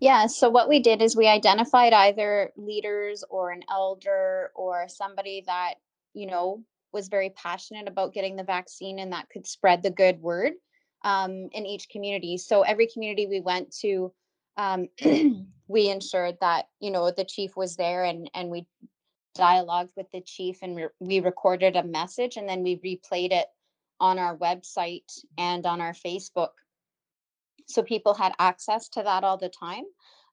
Yeah, 0.00 0.26
so 0.26 0.48
what 0.48 0.68
we 0.68 0.78
did 0.78 1.02
is 1.02 1.16
we 1.16 1.26
identified 1.26 1.92
either 1.92 2.52
leaders 2.56 3.24
or 3.28 3.50
an 3.50 3.64
elder 3.68 4.52
or 4.54 4.86
somebody 4.88 5.42
that, 5.46 5.74
you 6.14 6.26
know, 6.26 6.62
was 6.92 7.08
very 7.08 7.30
passionate 7.30 7.88
about 7.88 8.14
getting 8.14 8.36
the 8.36 8.44
vaccine 8.44 9.00
and 9.00 9.12
that 9.12 9.28
could 9.28 9.46
spread 9.46 9.82
the 9.82 9.90
good 9.90 10.20
word 10.20 10.52
um, 11.04 11.48
in 11.52 11.66
each 11.66 11.88
community. 11.88 12.38
So 12.38 12.62
every 12.62 12.86
community 12.86 13.26
we 13.26 13.40
went 13.40 13.74
to, 13.80 14.12
um, 14.56 14.88
we 15.68 15.90
ensured 15.90 16.36
that, 16.40 16.66
you 16.80 16.90
know, 16.92 17.10
the 17.10 17.24
chief 17.24 17.56
was 17.56 17.76
there 17.76 18.04
and, 18.04 18.30
and 18.34 18.50
we 18.50 18.66
dialogued 19.34 19.92
with 19.96 20.06
the 20.12 20.20
chief 20.20 20.58
and 20.62 20.76
re- 20.76 20.88
we 21.00 21.20
recorded 21.20 21.76
a 21.76 21.82
message 21.82 22.36
and 22.36 22.48
then 22.48 22.62
we 22.62 22.76
replayed 22.76 23.32
it 23.32 23.46
on 24.00 24.18
our 24.18 24.36
website 24.36 25.10
and 25.36 25.66
on 25.66 25.80
our 25.80 25.92
Facebook. 25.92 26.50
So 27.68 27.82
people 27.82 28.14
had 28.14 28.32
access 28.38 28.88
to 28.90 29.02
that 29.02 29.24
all 29.24 29.36
the 29.36 29.50
time. 29.50 29.84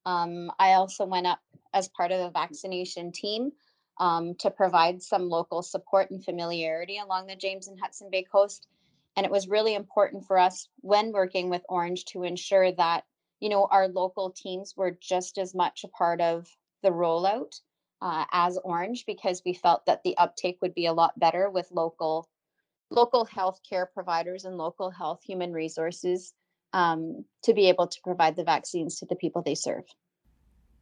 Um, 0.06 0.52
I 0.58 0.74
also 0.74 1.06
went 1.06 1.28
up 1.28 1.40
as 1.74 1.90
part 1.90 2.12
of 2.12 2.20
the 2.20 2.30
vaccination 2.30 3.12
team 3.12 3.52
um, 4.00 4.36
to 4.36 4.50
provide 4.50 5.02
some 5.02 5.30
local 5.30 5.62
support 5.62 6.12
and 6.12 6.24
familiarity 6.24 6.98
along 6.98 7.28
the 7.28 7.36
James 7.36 7.68
and 7.68 7.80
Hudson 7.80 8.10
Bay 8.10 8.24
coast. 8.24 8.68
And 9.18 9.26
it 9.26 9.32
was 9.32 9.48
really 9.48 9.76
important 9.76 10.26
for 10.26 10.38
us 10.38 10.70
when 10.82 11.12
working 11.12 11.50
with 11.50 11.66
Ornge 11.70 12.06
to 12.06 12.24
ensure 12.24 12.72
that, 12.74 13.04
you 13.40 13.50
know, 13.50 13.68
our 13.70 13.88
local 13.88 14.32
teams 14.32 14.74
were 14.76 14.98
just 15.02 15.38
as 15.38 15.54
much 15.54 15.84
a 15.84 15.90
part 15.90 16.22
of 16.22 16.48
the 16.84 16.90
rollout 16.90 17.60
uh, 18.02 18.26
as 18.32 18.58
Ornge 18.64 19.06
because 19.06 19.42
we 19.46 19.54
felt 19.54 19.86
that 19.88 20.04
the 20.04 20.18
uptake 20.18 20.58
would 20.62 20.74
be 20.74 20.86
a 20.86 20.94
lot 20.94 21.18
better 21.20 21.50
with 21.50 21.72
local 21.72 22.30
local 22.92 23.26
health 23.26 23.60
care 23.68 23.88
providers 23.88 24.46
and 24.46 24.58
local 24.58 24.92
health 24.92 25.22
human 25.24 25.52
resources 25.52 26.34
um, 26.76 27.24
to 27.44 27.54
be 27.54 27.70
able 27.70 27.88
to 27.88 28.02
provide 28.04 28.36
the 28.36 28.44
vaccines 28.44 29.00
to 29.00 29.06
the 29.06 29.16
people 29.16 29.42
they 29.42 29.56
serve. 29.56 29.86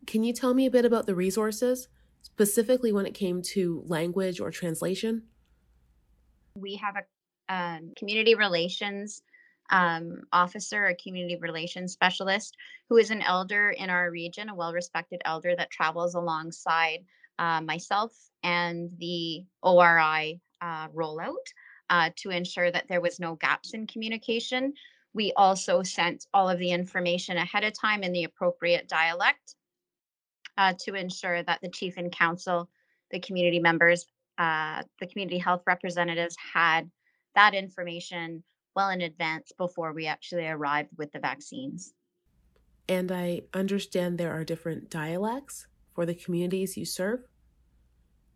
Can 0.07 0.23
you 0.23 0.33
tell 0.33 0.55
me 0.55 0.65
a 0.65 0.71
bit 0.71 0.85
about 0.85 1.05
the 1.05 1.13
resources, 1.13 1.87
specifically 2.23 2.91
when 2.91 3.05
it 3.05 3.13
came 3.13 3.43
to 3.53 3.83
language 3.85 4.39
or 4.39 4.49
translation? 4.49 5.23
We 6.57 6.75
have 6.77 6.95
a 6.95 7.53
um, 7.53 7.93
community 7.95 8.33
relations 8.33 9.21
um, 9.69 10.23
officer, 10.33 10.87
a 10.87 10.95
community 10.95 11.37
relations 11.39 11.93
specialist, 11.93 12.57
who 12.89 12.97
is 12.97 13.11
an 13.11 13.21
elder 13.21 13.69
in 13.69 13.91
our 13.91 14.09
region, 14.09 14.49
a 14.49 14.55
well 14.55 14.73
respected 14.73 15.21
elder 15.25 15.55
that 15.55 15.69
travels 15.69 16.15
alongside 16.15 17.05
uh, 17.37 17.61
myself 17.61 18.11
and 18.41 18.89
the 18.97 19.45
ORI 19.61 20.41
uh, 20.59 20.87
rollout 20.89 21.45
uh, 21.89 22.09
to 22.15 22.31
ensure 22.31 22.71
that 22.71 22.87
there 22.87 23.01
was 23.01 23.19
no 23.19 23.35
gaps 23.35 23.73
in 23.75 23.85
communication. 23.85 24.73
We 25.13 25.33
also 25.35 25.83
sent 25.83 26.25
all 26.33 26.49
of 26.49 26.59
the 26.59 26.71
information 26.71 27.37
ahead 27.37 27.63
of 27.63 27.73
time 27.79 28.03
in 28.03 28.11
the 28.11 28.23
appropriate 28.23 28.87
dialect 28.87 29.55
uh, 30.57 30.73
to 30.85 30.95
ensure 30.95 31.43
that 31.43 31.59
the 31.61 31.69
chief 31.69 31.97
and 31.97 32.11
council, 32.11 32.69
the 33.11 33.19
community 33.19 33.59
members, 33.59 34.05
uh, 34.37 34.83
the 34.99 35.07
community 35.07 35.37
health 35.37 35.61
representatives 35.67 36.35
had 36.53 36.89
that 37.35 37.53
information 37.53 38.43
well 38.75 38.89
in 38.89 39.01
advance 39.01 39.51
before 39.57 39.93
we 39.93 40.07
actually 40.07 40.47
arrived 40.47 40.89
with 40.97 41.11
the 41.11 41.19
vaccines. 41.19 41.93
And 42.89 43.11
I 43.11 43.43
understand 43.53 44.17
there 44.17 44.33
are 44.33 44.43
different 44.43 44.89
dialects 44.89 45.67
for 45.93 46.05
the 46.05 46.15
communities 46.15 46.75
you 46.75 46.85
serve. 46.85 47.21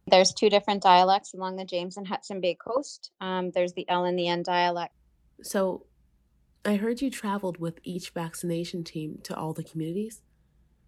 There's 0.10 0.32
two 0.32 0.50
different 0.50 0.82
dialects 0.82 1.34
along 1.34 1.58
the 1.58 1.66
James 1.66 1.98
and 1.98 2.08
Hudson 2.08 2.40
Bay 2.40 2.56
coast. 2.56 3.12
Um, 3.20 3.52
there's 3.52 3.74
the 3.74 3.88
L 3.90 4.06
and 4.06 4.18
the 4.18 4.28
N 4.28 4.44
dialect. 4.44 4.94
So 5.42 5.86
I 6.68 6.76
heard 6.76 7.02
you 7.02 7.10
traveled 7.10 7.60
with 7.60 7.80
each 7.86 8.10
vaccination 8.10 8.84
team 8.84 9.20
to 9.24 9.34
all 9.34 9.54
the 9.54 9.64
communities. 9.64 10.22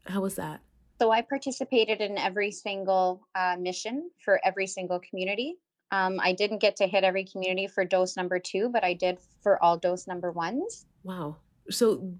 How 0.05 0.19
was 0.19 0.35
that? 0.35 0.59
So 0.99 1.09
I 1.09 1.21
participated 1.21 2.01
in 2.01 2.17
every 2.17 2.51
single 2.51 3.25
uh, 3.33 3.55
mission 3.57 4.11
for 4.25 4.41
every 4.43 4.67
single 4.67 4.99
community. 4.99 5.55
Um, 5.93 6.19
I 6.21 6.33
didn't 6.33 6.59
get 6.59 6.75
to 6.75 6.87
hit 6.87 7.05
every 7.05 7.23
community 7.23 7.65
for 7.65 7.85
dose 7.85 8.17
number 8.17 8.39
two, 8.39 8.67
but 8.67 8.83
I 8.83 8.93
did 8.93 9.19
for 9.41 9.63
all 9.63 9.77
dose 9.77 10.05
number 10.05 10.33
ones. 10.33 10.85
Wow. 11.03 11.37
So 11.69 12.11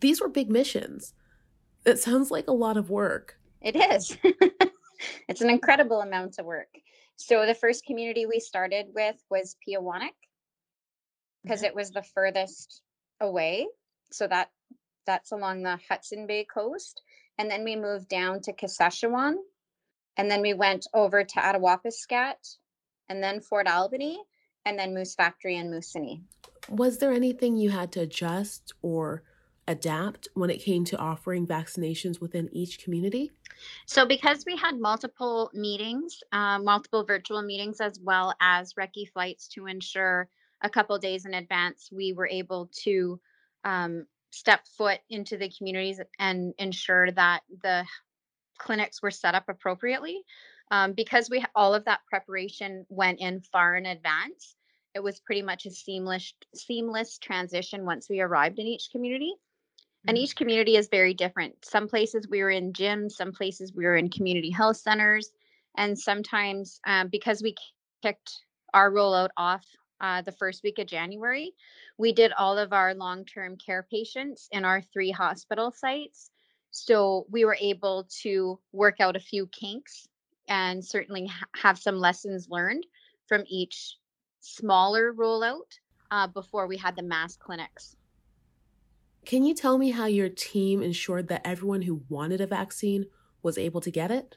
these 0.00 0.20
were 0.20 0.28
big 0.28 0.50
missions. 0.50 1.14
It 1.86 2.00
sounds 2.00 2.32
like 2.32 2.48
a 2.48 2.52
lot 2.52 2.76
of 2.76 2.90
work. 2.90 3.38
It 3.62 3.76
is. 3.76 4.18
it's 5.28 5.40
an 5.40 5.50
incredible 5.50 6.00
amount 6.00 6.40
of 6.40 6.46
work. 6.46 6.74
So 7.14 7.46
the 7.46 7.54
first 7.54 7.86
community 7.86 8.26
we 8.26 8.40
started 8.40 8.86
with 8.92 9.14
was 9.30 9.54
Peawanuck 9.64 10.16
because 11.44 11.62
it 11.62 11.76
was 11.76 11.92
the 11.92 12.02
furthest 12.02 12.82
away. 13.20 13.66
So 14.10 14.26
that 14.26 14.50
that's 15.06 15.32
along 15.32 15.62
the 15.62 15.78
Hudson 15.88 16.26
Bay 16.26 16.44
coast. 16.44 17.02
And 17.38 17.50
then 17.50 17.64
we 17.64 17.76
moved 17.76 18.08
down 18.08 18.40
to 18.42 18.52
Kashechewan. 18.52 19.36
And 20.16 20.30
then 20.30 20.42
we 20.42 20.52
went 20.52 20.86
over 20.92 21.22
to 21.22 21.40
Attawapiskat 21.40 22.56
and 23.08 23.22
then 23.22 23.40
Fort 23.40 23.68
Albany 23.68 24.18
and 24.66 24.78
then 24.78 24.92
Moose 24.92 25.14
Factory 25.14 25.56
and 25.56 25.72
Moosonee. 25.72 26.22
Was 26.68 26.98
there 26.98 27.12
anything 27.12 27.56
you 27.56 27.70
had 27.70 27.92
to 27.92 28.00
adjust 28.00 28.74
or 28.82 29.22
adapt 29.66 30.28
when 30.34 30.50
it 30.50 30.58
came 30.58 30.84
to 30.86 30.98
offering 30.98 31.46
vaccinations 31.46 32.20
within 32.20 32.48
each 32.52 32.82
community? 32.82 33.30
So, 33.86 34.06
because 34.06 34.44
we 34.44 34.56
had 34.56 34.78
multiple 34.78 35.50
meetings, 35.54 36.20
uh, 36.32 36.58
multiple 36.58 37.04
virtual 37.04 37.42
meetings, 37.42 37.80
as 37.80 38.00
well 38.00 38.34
as 38.40 38.74
recce 38.74 39.08
flights 39.08 39.48
to 39.48 39.66
ensure 39.66 40.28
a 40.62 40.70
couple 40.70 40.98
days 40.98 41.24
in 41.24 41.34
advance, 41.34 41.90
we 41.92 42.12
were 42.12 42.28
able 42.28 42.70
to 42.84 43.20
um, 43.64 44.06
step 44.30 44.66
foot 44.76 45.00
into 45.10 45.36
the 45.36 45.50
communities 45.56 46.00
and 46.18 46.54
ensure 46.58 47.10
that 47.12 47.42
the 47.62 47.84
clinics 48.58 49.02
were 49.02 49.10
set 49.10 49.34
up 49.34 49.44
appropriately. 49.48 50.22
Um, 50.70 50.92
because 50.92 51.30
we 51.30 51.42
all 51.54 51.74
of 51.74 51.86
that 51.86 52.00
preparation 52.10 52.84
went 52.90 53.20
in 53.20 53.40
far 53.40 53.76
in 53.76 53.86
advance, 53.86 54.54
it 54.94 55.02
was 55.02 55.20
pretty 55.20 55.42
much 55.42 55.64
a 55.64 55.70
seamless 55.70 56.34
seamless 56.54 57.18
transition 57.18 57.86
once 57.86 58.08
we 58.08 58.20
arrived 58.20 58.58
in 58.58 58.66
each 58.66 58.90
community. 58.90 59.32
And 60.06 60.16
mm-hmm. 60.16 60.24
each 60.24 60.36
community 60.36 60.76
is 60.76 60.88
very 60.88 61.14
different. 61.14 61.64
Some 61.64 61.88
places 61.88 62.28
we 62.28 62.42
were 62.42 62.50
in 62.50 62.72
gyms, 62.72 63.12
some 63.12 63.32
places 63.32 63.72
we 63.74 63.84
were 63.84 63.96
in 63.96 64.10
community 64.10 64.50
health 64.50 64.76
centers, 64.76 65.30
and 65.76 65.98
sometimes 65.98 66.80
um, 66.86 67.08
because 67.08 67.42
we 67.42 67.54
kicked 68.02 68.44
our 68.74 68.90
rollout 68.90 69.30
off 69.36 69.64
uh, 70.00 70.22
the 70.22 70.32
first 70.32 70.62
week 70.62 70.78
of 70.78 70.86
January, 70.86 71.52
we 71.96 72.12
did 72.12 72.32
all 72.32 72.58
of 72.58 72.72
our 72.72 72.94
long 72.94 73.24
term 73.24 73.56
care 73.56 73.86
patients 73.90 74.48
in 74.52 74.64
our 74.64 74.80
three 74.80 75.10
hospital 75.10 75.72
sites. 75.72 76.30
So 76.70 77.26
we 77.30 77.44
were 77.44 77.56
able 77.60 78.06
to 78.22 78.58
work 78.72 79.00
out 79.00 79.16
a 79.16 79.20
few 79.20 79.46
kinks 79.48 80.08
and 80.48 80.84
certainly 80.84 81.26
ha- 81.26 81.46
have 81.54 81.78
some 81.78 81.96
lessons 81.96 82.48
learned 82.50 82.86
from 83.26 83.44
each 83.46 83.96
smaller 84.40 85.12
rollout 85.12 85.78
uh, 86.10 86.26
before 86.26 86.66
we 86.66 86.76
had 86.76 86.96
the 86.96 87.02
mass 87.02 87.36
clinics. 87.36 87.96
Can 89.24 89.44
you 89.44 89.54
tell 89.54 89.76
me 89.76 89.90
how 89.90 90.06
your 90.06 90.30
team 90.30 90.82
ensured 90.82 91.28
that 91.28 91.42
everyone 91.44 91.82
who 91.82 92.02
wanted 92.08 92.40
a 92.40 92.46
vaccine 92.46 93.06
was 93.42 93.58
able 93.58 93.80
to 93.82 93.90
get 93.90 94.10
it? 94.10 94.36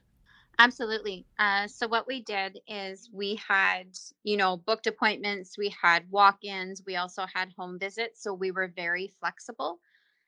Absolutely. 0.60 1.25
Uh, 1.39 1.67
so 1.67 1.88
what 1.88 2.08
we 2.08 2.22
did 2.22 2.60
is 2.67 3.10
we 3.12 3.36
had, 3.48 3.88
you 4.24 4.38
know, 4.38 4.58
booked 4.58 4.86
appointments, 4.86 5.58
we 5.58 5.74
had 5.81 6.10
walk-ins, 6.12 6.84
we 6.86 6.98
also 6.98 7.25
had 7.34 7.50
home 7.58 7.79
visits. 7.79 8.22
So 8.22 8.34
we 8.34 8.51
were 8.51 8.72
very 8.75 9.12
flexible, 9.20 9.79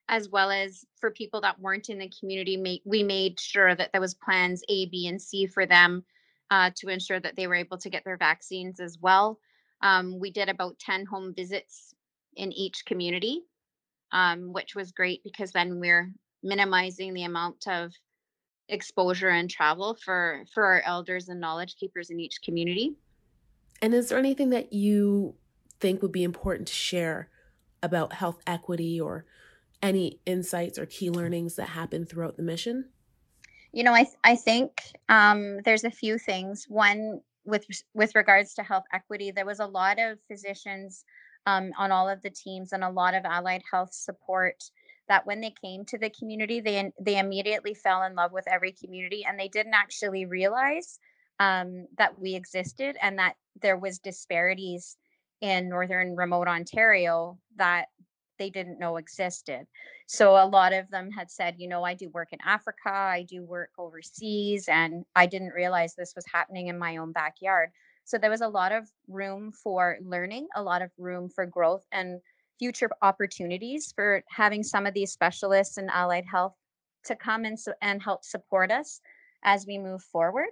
as 0.09 0.29
well 0.29 0.49
as 0.49 0.85
for 0.99 1.11
people 1.11 1.41
that 1.41 1.59
weren't 1.59 1.89
in 1.89 1.99
the 1.99 2.11
community, 2.19 2.81
we 2.83 3.03
made 3.03 3.39
sure 3.39 3.75
that 3.75 3.91
there 3.91 4.01
was 4.01 4.15
plans 4.15 4.63
A, 4.69 4.87
B, 4.87 5.07
and 5.07 5.21
C 5.21 5.45
for 5.45 5.65
them 5.67 6.03
uh, 6.49 6.71
to 6.77 6.89
ensure 6.89 7.19
that 7.19 7.35
they 7.35 7.47
were 7.47 7.55
able 7.55 7.77
to 7.77 7.89
get 7.89 8.03
their 8.03 8.17
vaccines 8.17 8.79
as 8.79 8.97
well. 8.99 9.39
Um, 9.81 10.19
we 10.19 10.31
did 10.31 10.49
about 10.49 10.79
10 10.79 11.05
home 11.05 11.33
visits 11.35 11.93
in 12.35 12.51
each 12.51 12.85
community, 12.85 13.41
um, 14.11 14.51
which 14.51 14.75
was 14.75 14.91
great 14.91 15.23
because 15.23 15.51
then 15.51 15.79
we're 15.79 16.11
minimizing 16.41 17.13
the 17.13 17.23
amount 17.23 17.67
of 17.67 17.93
exposure 18.73 19.29
and 19.29 19.49
travel 19.49 19.95
for 20.03 20.43
for 20.53 20.65
our 20.65 20.81
elders 20.81 21.29
and 21.29 21.39
knowledge 21.39 21.75
keepers 21.75 22.09
in 22.09 22.19
each 22.19 22.41
community. 22.41 22.95
And 23.81 23.93
is 23.93 24.09
there 24.09 24.17
anything 24.17 24.49
that 24.49 24.73
you 24.73 25.35
think 25.79 26.01
would 26.01 26.11
be 26.11 26.23
important 26.23 26.67
to 26.69 26.73
share 26.73 27.29
about 27.81 28.13
health 28.13 28.41
equity 28.47 28.99
or 28.99 29.25
any 29.81 30.19
insights 30.25 30.79
or 30.79 30.85
key 30.85 31.09
learnings 31.09 31.55
that 31.55 31.69
happened 31.69 32.09
throughout 32.09 32.37
the 32.37 32.43
mission? 32.43 32.89
You 33.71 33.83
know, 33.83 33.93
I 33.93 34.07
I 34.23 34.35
think 34.35 34.81
um, 35.09 35.59
there's 35.63 35.83
a 35.83 35.91
few 35.91 36.17
things. 36.17 36.65
One 36.67 37.21
with 37.45 37.65
with 37.93 38.15
regards 38.15 38.53
to 38.55 38.63
health 38.63 38.85
equity, 38.91 39.31
there 39.31 39.45
was 39.45 39.59
a 39.59 39.65
lot 39.65 39.99
of 39.99 40.17
physicians 40.27 41.05
um, 41.45 41.71
on 41.77 41.91
all 41.91 42.09
of 42.09 42.21
the 42.21 42.29
teams 42.29 42.73
and 42.73 42.83
a 42.83 42.89
lot 42.89 43.13
of 43.13 43.25
allied 43.25 43.63
health 43.69 43.93
support 43.93 44.63
that 45.13 45.27
when 45.27 45.41
they 45.41 45.53
came 45.63 45.85
to 45.85 45.99
the 45.99 46.09
community, 46.09 46.59
they 46.59 46.91
they 46.99 47.19
immediately 47.19 47.75
fell 47.75 48.01
in 48.01 48.15
love 48.15 48.31
with 48.31 48.47
every 48.47 48.71
community, 48.71 49.23
and 49.23 49.39
they 49.39 49.47
didn't 49.47 49.75
actually 49.75 50.25
realize 50.25 50.97
um, 51.39 51.85
that 51.99 52.17
we 52.19 52.33
existed 52.33 52.97
and 52.99 53.19
that 53.19 53.35
there 53.61 53.77
was 53.77 53.99
disparities 53.99 54.97
in 55.39 55.69
northern 55.69 56.15
remote 56.15 56.47
Ontario 56.47 57.37
that 57.57 57.89
they 58.39 58.49
didn't 58.49 58.79
know 58.79 58.97
existed. 58.97 59.67
So 60.07 60.31
a 60.31 60.49
lot 60.49 60.73
of 60.73 60.89
them 60.89 61.11
had 61.11 61.29
said, 61.29 61.57
you 61.59 61.67
know, 61.67 61.83
I 61.83 61.93
do 61.93 62.09
work 62.09 62.29
in 62.31 62.39
Africa, 62.43 62.89
I 62.89 63.23
do 63.29 63.43
work 63.43 63.69
overseas, 63.77 64.65
and 64.67 65.05
I 65.15 65.27
didn't 65.27 65.49
realize 65.49 65.93
this 65.93 66.13
was 66.15 66.25
happening 66.33 66.69
in 66.69 66.79
my 66.79 66.97
own 66.97 67.11
backyard. 67.11 67.69
So 68.03 68.17
there 68.17 68.31
was 68.31 68.41
a 68.41 68.47
lot 68.47 68.71
of 68.71 68.89
room 69.07 69.51
for 69.51 69.97
learning, 70.01 70.47
a 70.55 70.63
lot 70.63 70.81
of 70.81 70.89
room 70.97 71.29
for 71.29 71.45
growth, 71.45 71.85
and 71.91 72.19
future 72.59 72.89
opportunities 73.01 73.93
for 73.95 74.23
having 74.29 74.63
some 74.63 74.85
of 74.85 74.93
these 74.93 75.11
specialists 75.11 75.77
in 75.77 75.89
allied 75.89 76.25
health 76.29 76.53
to 77.05 77.15
come 77.15 77.45
and, 77.45 77.57
and 77.81 78.01
help 78.01 78.23
support 78.23 78.71
us 78.71 79.01
as 79.43 79.65
we 79.67 79.77
move 79.77 80.01
forward. 80.01 80.47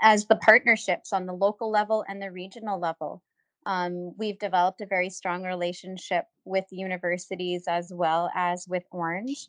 As 0.00 0.26
the 0.26 0.36
partnerships 0.36 1.12
on 1.12 1.26
the 1.26 1.32
local 1.32 1.70
level 1.70 2.04
and 2.08 2.22
the 2.22 2.30
regional 2.30 2.78
level, 2.78 3.22
um, 3.66 4.14
we've 4.16 4.38
developed 4.38 4.80
a 4.80 4.86
very 4.86 5.10
strong 5.10 5.44
relationship 5.44 6.24
with 6.44 6.64
universities 6.70 7.64
as 7.68 7.92
well 7.92 8.30
as 8.34 8.66
with 8.68 8.84
Ornge 8.92 9.48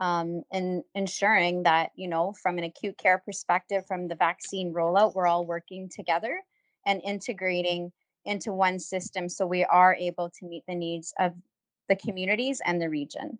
um, 0.00 0.42
and 0.52 0.82
ensuring 0.94 1.62
that 1.62 1.90
you 1.96 2.08
know 2.08 2.34
from 2.42 2.58
an 2.58 2.64
acute 2.64 2.98
care 2.98 3.18
perspective, 3.18 3.84
from 3.86 4.08
the 4.08 4.14
vaccine 4.14 4.72
rollout, 4.72 5.14
we're 5.14 5.26
all 5.26 5.46
working 5.46 5.88
together 5.88 6.40
and 6.84 7.00
integrating 7.04 7.90
into 8.26 8.52
one 8.52 8.78
system 8.78 9.28
so 9.28 9.46
we 9.46 9.64
are 9.64 9.94
able 9.94 10.30
to 10.30 10.46
meet 10.46 10.64
the 10.66 10.74
needs 10.74 11.14
of 11.18 11.32
the 11.88 11.96
communities 11.96 12.60
and 12.64 12.80
the 12.80 12.88
region. 12.88 13.38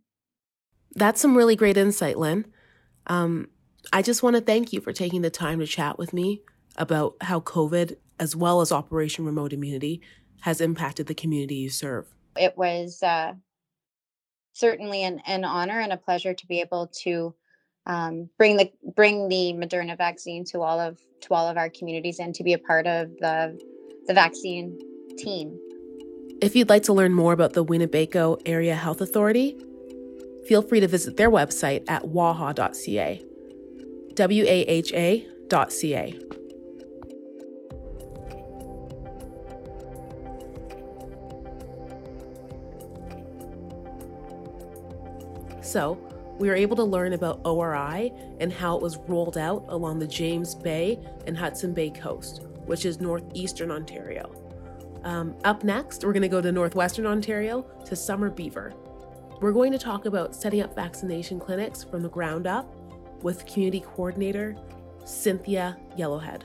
That's 0.94 1.20
some 1.20 1.36
really 1.36 1.56
great 1.56 1.76
insight, 1.76 2.18
Lynn. 2.18 2.46
Um, 3.06 3.48
I 3.92 4.02
just 4.02 4.22
want 4.22 4.36
to 4.36 4.42
thank 4.42 4.72
you 4.72 4.80
for 4.80 4.92
taking 4.92 5.22
the 5.22 5.30
time 5.30 5.58
to 5.60 5.66
chat 5.66 5.98
with 5.98 6.12
me 6.12 6.42
about 6.76 7.16
how 7.20 7.40
COVID, 7.40 7.96
as 8.18 8.34
well 8.34 8.60
as 8.60 8.72
Operation 8.72 9.24
Remote 9.24 9.52
Immunity, 9.52 10.00
has 10.40 10.60
impacted 10.60 11.06
the 11.06 11.14
community 11.14 11.56
you 11.56 11.70
serve. 11.70 12.06
It 12.36 12.56
was 12.56 13.02
uh, 13.02 13.34
certainly 14.52 15.04
an, 15.04 15.20
an 15.26 15.44
honor 15.44 15.80
and 15.80 15.92
a 15.92 15.96
pleasure 15.96 16.34
to 16.34 16.46
be 16.46 16.60
able 16.60 16.88
to 17.02 17.34
um, 17.86 18.28
bring 18.36 18.56
the 18.56 18.72
bring 18.94 19.28
the 19.28 19.52
Moderna 19.52 19.96
vaccine 19.96 20.44
to 20.46 20.62
all 20.62 20.80
of 20.80 20.98
to 21.22 21.34
all 21.34 21.48
of 21.48 21.56
our 21.56 21.70
communities 21.70 22.18
and 22.18 22.34
to 22.34 22.42
be 22.42 22.52
a 22.52 22.58
part 22.58 22.86
of 22.86 23.10
the 23.20 23.58
the 24.06 24.14
vaccine 24.14 24.78
team. 25.18 25.58
If 26.40 26.54
you'd 26.54 26.68
like 26.68 26.82
to 26.84 26.92
learn 26.92 27.12
more 27.12 27.32
about 27.32 27.54
the 27.54 27.64
Weeneebayko 27.64 28.42
Area 28.46 28.74
Health 28.74 29.00
Authority, 29.00 29.56
feel 30.46 30.62
free 30.62 30.80
to 30.80 30.88
visit 30.88 31.16
their 31.16 31.30
website 31.30 31.84
at 31.88 32.08
waha.ca. 32.08 33.22
W 34.14 34.44
A 34.44 34.60
H 34.62 34.92
A.ca. 34.92 36.18
So, 45.62 45.98
we 46.38 46.48
were 46.48 46.54
able 46.54 46.76
to 46.76 46.84
learn 46.84 47.12
about 47.12 47.40
ORI 47.44 48.12
and 48.40 48.52
how 48.52 48.76
it 48.76 48.82
was 48.82 48.96
rolled 49.08 49.38
out 49.38 49.64
along 49.68 49.98
the 49.98 50.06
James 50.06 50.54
Bay 50.54 50.98
and 51.26 51.36
Hudson 51.36 51.72
Bay 51.72 51.90
coast 51.90 52.46
which 52.66 52.84
is 52.84 53.00
northeastern 53.00 53.70
Ontario. 53.70 54.30
Um, 55.04 55.36
up 55.44 55.64
next, 55.64 56.04
we're 56.04 56.12
going 56.12 56.22
to 56.22 56.28
go 56.28 56.40
to 56.40 56.52
northwestern 56.52 57.06
Ontario 57.06 57.62
to 57.86 57.96
Summer 57.96 58.28
Beaver. 58.28 58.74
We're 59.40 59.52
going 59.52 59.72
to 59.72 59.78
talk 59.78 60.06
about 60.06 60.34
setting 60.34 60.60
up 60.60 60.74
vaccination 60.74 61.38
clinics 61.38 61.84
from 61.84 62.02
the 62.02 62.08
ground 62.08 62.46
up 62.46 62.74
with 63.22 63.46
community 63.46 63.80
coordinator 63.80 64.56
Cynthia 65.04 65.76
Yellowhead. 65.96 66.42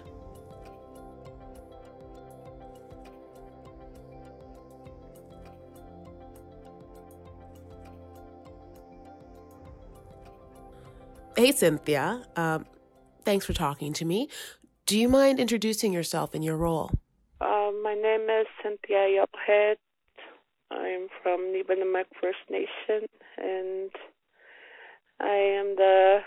Hey, 11.42 11.52
Cynthia. 11.52 12.22
Um, 12.36 12.68
thanks 13.26 13.48
for 13.48 13.54
talking 13.54 13.94
to 13.94 14.06
me. 14.06 14.30
Do 14.86 14.96
you 14.96 15.10
mind 15.10 15.40
introducing 15.40 15.92
yourself 15.92 16.36
and 16.36 16.46
your 16.46 16.56
role? 16.56 16.92
Uh, 17.42 17.72
my 17.84 17.96
name 17.96 18.30
is 18.30 18.46
Cynthia 18.62 19.08
Yophead. 19.08 19.78
I'm 20.70 21.08
from 21.24 21.52
Nibinamik 21.52 22.06
First 22.22 22.38
Nation, 22.48 23.08
and 23.40 23.90
I 25.20 25.34
am 25.34 25.76
the 25.78 26.20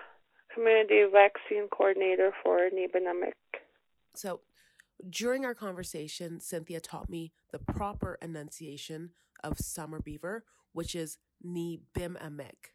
community 0.52 1.04
vaccine 1.04 1.68
coordinator 1.68 2.32
for 2.42 2.68
Nibinamik. 2.74 3.34
So, 4.16 4.40
during 5.08 5.44
our 5.44 5.54
conversation, 5.54 6.40
Cynthia 6.40 6.80
taught 6.80 7.08
me 7.08 7.30
the 7.52 7.60
proper 7.60 8.18
enunciation 8.20 9.10
of 9.44 9.60
summer 9.60 10.00
beaver, 10.00 10.42
which 10.72 10.96
is 10.96 11.18
Nibinamik. 11.46 12.72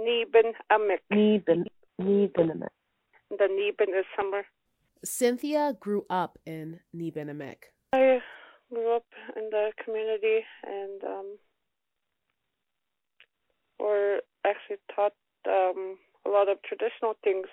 Nibinamik. 0.00 0.54
Nibinamik. 0.70 1.00
Nibin. 1.12 1.64
Nibinamik. 2.00 2.68
The 3.30 3.44
Nibin 3.44 3.98
is 3.98 4.06
summer. 4.16 4.42
Cynthia 5.04 5.76
grew 5.78 6.04
up 6.10 6.38
in 6.46 6.80
Nibinamik. 6.96 7.70
I 7.92 8.20
grew 8.72 8.96
up 8.96 9.06
in 9.36 9.50
the 9.50 9.72
community 9.84 10.40
and 10.64 11.04
um, 11.04 11.38
were 13.78 14.20
actually 14.46 14.78
taught 14.94 15.12
um, 15.48 15.98
a 16.26 16.30
lot 16.30 16.48
of 16.48 16.58
traditional 16.62 17.14
things 17.24 17.46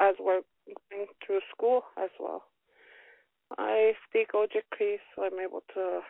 as 0.00 0.14
we're 0.18 0.42
going 0.90 1.06
through 1.24 1.40
school 1.54 1.82
as 1.98 2.10
well. 2.18 2.44
I 3.58 3.92
speak 4.08 4.32
Ojibwe, 4.32 4.98
so 5.14 5.24
I'm 5.24 5.40
able 5.40 5.62
to 5.74 6.00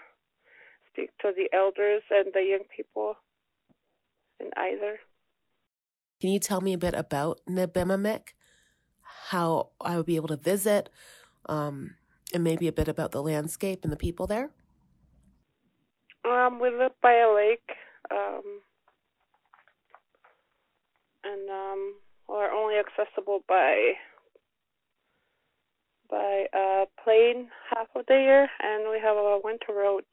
speak 0.93 1.11
to 1.23 1.33
the 1.35 1.49
elders 1.57 2.03
and 2.11 2.27
the 2.35 2.43
young 2.43 2.65
people 2.75 3.15
in 4.39 4.51
either. 4.57 4.99
Can 6.21 6.31
you 6.31 6.39
tell 6.39 6.61
me 6.61 6.75
a 6.75 6.79
bit 6.79 6.95
about 6.95 7.41
Nibinamik? 7.49 8.35
How 9.31 9.71
I 9.81 9.97
would 9.97 10.07
be 10.07 10.17
able 10.17 10.29
to 10.29 10.37
visit, 10.37 10.91
um, 11.47 11.97
and 12.35 12.45
maybe 12.45 12.69
a 12.69 12.73
bit 12.73 12.89
about 12.89 13.13
the 13.13 13.23
landscape 13.23 13.81
and 13.85 13.93
the 13.93 13.97
people 13.97 14.27
there? 14.27 14.51
Um, 16.25 16.61
we 16.61 16.69
live 16.69 16.93
by 17.03 17.15
a 17.15 17.35
lake, 17.35 17.71
um, 18.11 18.61
and 21.25 21.49
um, 21.49 21.95
we're 22.29 22.53
only 22.53 22.77
accessible 22.77 23.43
by 23.49 23.93
by 26.11 26.47
a 26.53 26.85
plane 27.03 27.49
half 27.71 27.87
of 27.95 28.05
the 28.07 28.15
year, 28.15 28.49
and 28.61 28.91
we 28.91 28.99
have 29.01 29.17
a 29.17 29.41
winter 29.43 29.73
road 29.73 30.05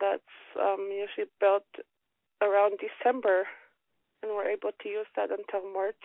that's 0.00 0.22
um, 0.60 0.88
usually 0.92 1.26
built 1.40 1.64
around 2.40 2.78
December 2.78 3.46
and 4.24 4.34
we're 4.34 4.48
able 4.48 4.70
to 4.82 4.88
use 4.88 5.06
that 5.16 5.30
until 5.30 5.70
March. 5.72 6.04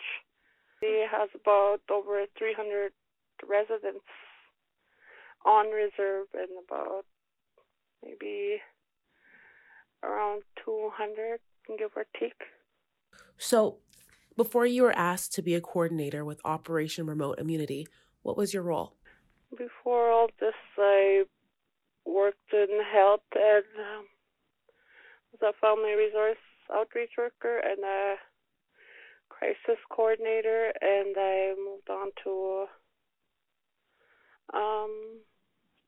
It 0.82 1.10
has 1.10 1.30
about 1.36 1.80
over 1.90 2.26
300 2.38 2.92
residents 3.48 4.06
on 5.46 5.68
reserve 5.68 6.28
and 6.34 6.50
about 6.68 7.06
maybe 8.04 8.60
around 10.04 10.44
200, 10.66 11.40
give 11.78 11.92
or 11.96 12.06
take. 12.20 12.42
So, 13.38 13.78
before 14.36 14.66
you 14.66 14.84
were 14.84 14.98
asked 14.98 15.34
to 15.34 15.42
be 15.42 15.56
a 15.56 15.62
coordinator 15.62 16.24
with 16.24 16.42
Operation 16.46 17.06
Remote 17.06 17.40
Immunity, 17.40 17.88
what 18.22 18.38
was 18.38 18.54
your 18.54 18.64
role? 18.64 18.96
Before 19.58 20.12
all 20.12 20.30
this, 20.40 20.54
I 20.78 21.24
worked 22.06 22.54
in 22.54 22.68
health 22.94 23.22
and 23.36 23.64
um, 23.78 24.06
was 25.32 25.54
a 25.54 25.60
family 25.60 25.94
resource 25.94 26.38
outreach 26.74 27.12
worker 27.18 27.60
and 27.60 27.84
a 27.84 28.16
crisis 29.30 29.80
coordinator, 29.90 30.74
and 30.82 31.16
I 31.18 31.54
moved 31.58 31.90
on 31.90 32.12
to 32.24 32.66
um, 34.54 35.20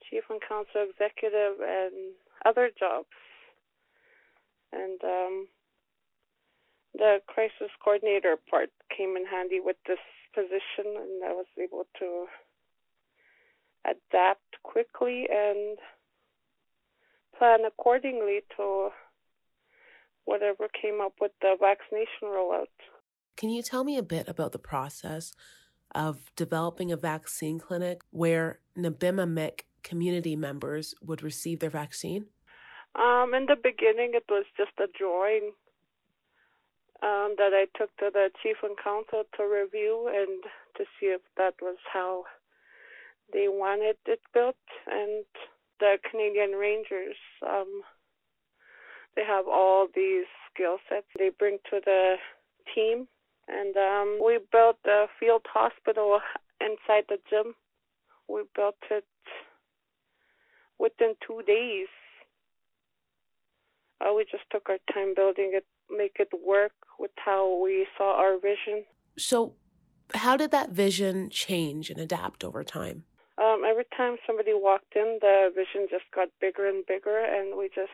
chief 0.09 0.23
and 0.29 0.39
council 0.47 0.87
executive 0.89 1.59
and 1.59 2.13
other 2.45 2.69
jobs. 2.79 3.07
And 4.71 4.99
um, 5.03 5.47
the 6.93 7.17
crisis 7.27 7.71
coordinator 7.83 8.35
part 8.49 8.69
came 8.95 9.15
in 9.17 9.25
handy 9.25 9.59
with 9.59 9.77
this 9.87 9.99
position, 10.33 10.95
and 10.95 11.23
I 11.25 11.33
was 11.33 11.47
able 11.61 11.85
to 11.99 12.25
adapt 13.85 14.61
quickly 14.63 15.27
and 15.29 15.77
plan 17.37 17.65
accordingly 17.65 18.41
to 18.55 18.89
whatever 20.25 20.67
came 20.81 21.01
up 21.01 21.13
with 21.19 21.31
the 21.41 21.55
vaccination 21.59 22.23
rollout. 22.23 22.67
Can 23.37 23.49
you 23.49 23.61
tell 23.61 23.83
me 23.83 23.97
a 23.97 24.03
bit 24.03 24.27
about 24.27 24.51
the 24.51 24.59
process 24.59 25.33
of 25.93 26.31
developing 26.35 26.91
a 26.91 26.97
vaccine 26.97 27.59
clinic 27.59 28.01
where 28.11 28.59
Nibinamik 28.77 29.61
community 29.83 30.35
members 30.35 30.95
would 31.01 31.23
receive 31.23 31.59
their 31.59 31.69
vaccine? 31.69 32.25
Um, 32.95 33.33
in 33.33 33.45
the 33.45 33.55
beginning, 33.55 34.11
it 34.13 34.25
was 34.29 34.45
just 34.57 34.71
a 34.79 34.87
drawing 34.97 35.53
um, 37.01 37.35
that 37.37 37.51
I 37.53 37.65
took 37.77 37.95
to 37.97 38.09
the 38.11 38.29
chief 38.43 38.57
and 38.63 38.77
council 38.77 39.23
to 39.37 39.43
review 39.43 40.07
and 40.13 40.43
to 40.77 40.83
see 40.99 41.07
if 41.07 41.21
that 41.37 41.55
was 41.61 41.77
how 41.91 42.25
they 43.33 43.47
wanted 43.47 43.97
it 44.05 44.21
built. 44.33 44.55
And 44.87 45.25
the 45.79 45.97
Canadian 46.09 46.51
Rangers, 46.51 47.17
um, 47.47 47.81
they 49.15 49.23
have 49.25 49.47
all 49.47 49.87
these 49.93 50.25
skill 50.53 50.77
sets 50.89 51.07
they 51.17 51.29
bring 51.37 51.57
to 51.69 51.79
the 51.83 52.15
team. 52.73 53.07
And 53.47 53.75
um, 53.75 54.19
we 54.23 54.39
built 54.51 54.77
a 54.85 55.07
field 55.19 55.45
hospital 55.51 56.19
inside 56.61 57.05
the 57.09 57.17
gym. 57.29 57.53
We 58.29 58.43
built 58.55 58.77
it 58.89 59.05
within 60.79 61.15
two 61.25 61.41
days. 61.45 61.87
Uh, 63.99 64.13
we 64.15 64.23
just 64.23 64.43
took 64.51 64.69
our 64.69 64.77
time 64.93 65.13
building 65.15 65.51
it, 65.53 65.65
make 65.89 66.17
it 66.19 66.29
work 66.45 66.71
with 66.97 67.11
how 67.23 67.61
we 67.61 67.85
saw 67.97 68.15
our 68.15 68.39
vision. 68.39 68.85
So, 69.17 69.53
how 70.13 70.37
did 70.37 70.51
that 70.51 70.71
vision 70.71 71.29
change 71.29 71.89
and 71.89 71.99
adapt 71.99 72.43
over 72.43 72.63
time? 72.63 73.03
Um, 73.37 73.63
every 73.67 73.85
time 73.95 74.17
somebody 74.25 74.53
walked 74.53 74.95
in, 74.95 75.19
the 75.21 75.51
vision 75.55 75.87
just 75.89 76.05
got 76.13 76.29
bigger 76.39 76.67
and 76.67 76.85
bigger, 76.85 77.19
and 77.19 77.57
we 77.57 77.69
just 77.69 77.91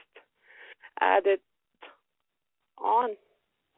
added 1.01 1.39
on. 2.77 3.11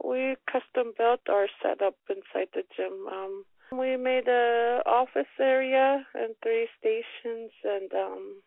We 0.04 0.36
custom 0.50 0.94
built 0.98 1.22
our 1.30 1.48
setup 1.62 1.96
inside 2.10 2.50
the 2.54 2.64
gym. 2.76 3.08
Um, 3.12 3.46
we 3.72 3.98
made 3.98 4.28
a 4.28 4.82
office 4.86 5.34
area 5.40 6.06
and 6.16 6.34
three 6.42 6.68
stations 6.80 7.52
and 7.64 7.94
um, 7.94 8.42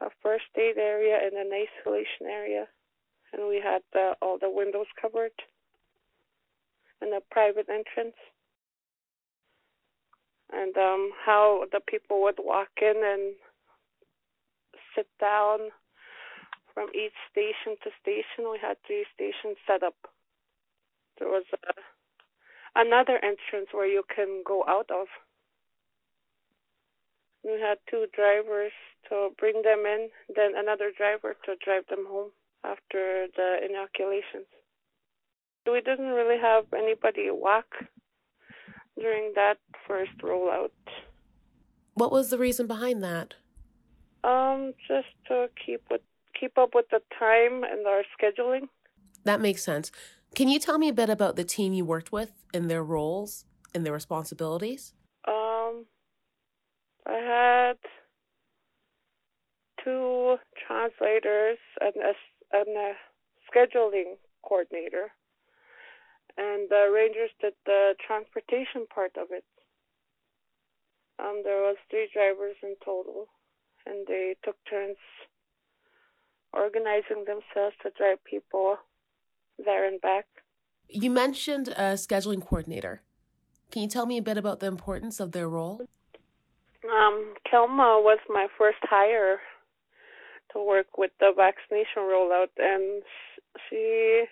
a 0.00 0.08
first 0.22 0.44
aid 0.56 0.78
area 0.78 1.18
and 1.22 1.34
an 1.34 1.50
isolation 1.52 2.26
area, 2.28 2.66
and 3.32 3.48
we 3.48 3.60
had 3.62 3.82
uh, 3.98 4.14
all 4.22 4.38
the 4.38 4.50
windows 4.50 4.86
covered 5.00 5.32
and 7.00 7.14
a 7.14 7.20
private 7.30 7.68
entrance. 7.68 8.16
And 10.52 10.76
um, 10.76 11.10
how 11.24 11.64
the 11.72 11.80
people 11.86 12.22
would 12.22 12.38
walk 12.38 12.70
in 12.82 12.94
and 12.96 13.34
sit 14.96 15.06
down 15.20 15.70
from 16.80 16.88
each 16.94 17.12
station 17.30 17.76
to 17.84 17.90
station. 18.00 18.48
We 18.50 18.58
had 18.60 18.76
three 18.86 19.04
stations 19.12 19.58
set 19.66 19.82
up. 19.82 19.96
There 21.18 21.28
was 21.28 21.44
a, 21.52 22.80
another 22.80 23.20
entrance 23.22 23.68
where 23.72 23.86
you 23.86 24.02
can 24.08 24.42
go 24.46 24.64
out 24.66 24.88
of. 24.90 25.06
We 27.44 27.60
had 27.60 27.76
two 27.90 28.06
drivers 28.16 28.72
to 29.10 29.28
bring 29.36 29.60
them 29.62 29.84
in, 29.84 30.08
then 30.34 30.52
another 30.56 30.90
driver 30.96 31.36
to 31.44 31.52
drive 31.62 31.84
them 31.90 32.06
home 32.08 32.30
after 32.64 33.26
the 33.36 33.58
inoculations. 33.68 34.48
We 35.66 35.82
didn't 35.82 36.12
really 36.16 36.40
have 36.40 36.64
anybody 36.74 37.28
walk 37.30 37.66
during 38.98 39.32
that 39.34 39.58
first 39.86 40.16
rollout. 40.22 40.70
What 41.92 42.10
was 42.10 42.30
the 42.30 42.38
reason 42.38 42.66
behind 42.66 43.02
that? 43.02 43.34
Um, 44.24 44.72
just 44.88 45.08
to 45.28 45.48
keep 45.64 45.82
with 45.90 46.02
keep 46.40 46.56
up 46.56 46.70
with 46.74 46.86
the 46.90 47.00
time 47.18 47.62
and 47.62 47.86
our 47.86 48.02
scheduling. 48.18 48.68
That 49.24 49.40
makes 49.40 49.62
sense. 49.62 49.92
Can 50.34 50.48
you 50.48 50.58
tell 50.58 50.78
me 50.78 50.88
a 50.88 50.92
bit 50.92 51.10
about 51.10 51.36
the 51.36 51.44
team 51.44 51.72
you 51.72 51.84
worked 51.84 52.10
with 52.10 52.32
and 52.54 52.70
their 52.70 52.82
roles 52.82 53.44
and 53.74 53.84
their 53.84 53.92
responsibilities? 53.92 54.94
Um, 55.28 55.84
I 57.06 57.18
had 57.18 57.76
two 59.84 60.36
translators 60.66 61.58
and 61.80 61.94
a, 61.96 62.56
and 62.56 62.76
a 62.76 62.92
scheduling 63.50 64.16
coordinator, 64.42 65.12
and 66.38 66.68
the 66.70 66.90
rangers 66.94 67.30
did 67.40 67.54
the 67.66 67.94
transportation 68.06 68.86
part 68.92 69.12
of 69.20 69.28
it. 69.30 69.44
Um, 71.18 71.42
there 71.44 71.60
was 71.60 71.76
three 71.90 72.08
drivers 72.14 72.56
in 72.62 72.76
total, 72.82 73.26
and 73.84 74.06
they 74.06 74.36
took 74.44 74.56
turns 74.68 74.96
organizing 76.52 77.24
themselves 77.26 77.76
to 77.82 77.90
drive 77.96 78.22
people 78.24 78.76
there 79.64 79.86
and 79.86 80.00
back. 80.00 80.26
You 80.88 81.10
mentioned 81.10 81.68
a 81.68 81.94
scheduling 81.94 82.44
coordinator. 82.44 83.02
Can 83.70 83.82
you 83.82 83.88
tell 83.88 84.06
me 84.06 84.18
a 84.18 84.22
bit 84.22 84.36
about 84.36 84.60
the 84.60 84.66
importance 84.66 85.20
of 85.20 85.32
their 85.32 85.48
role? 85.48 85.80
Um, 86.84 87.34
Kelma 87.46 88.02
was 88.02 88.18
my 88.28 88.48
first 88.58 88.78
hire 88.82 89.38
to 90.52 90.64
work 90.64 90.98
with 90.98 91.12
the 91.20 91.32
vaccination 91.36 92.02
rollout, 92.02 92.50
and 92.58 93.02
she 93.68 94.24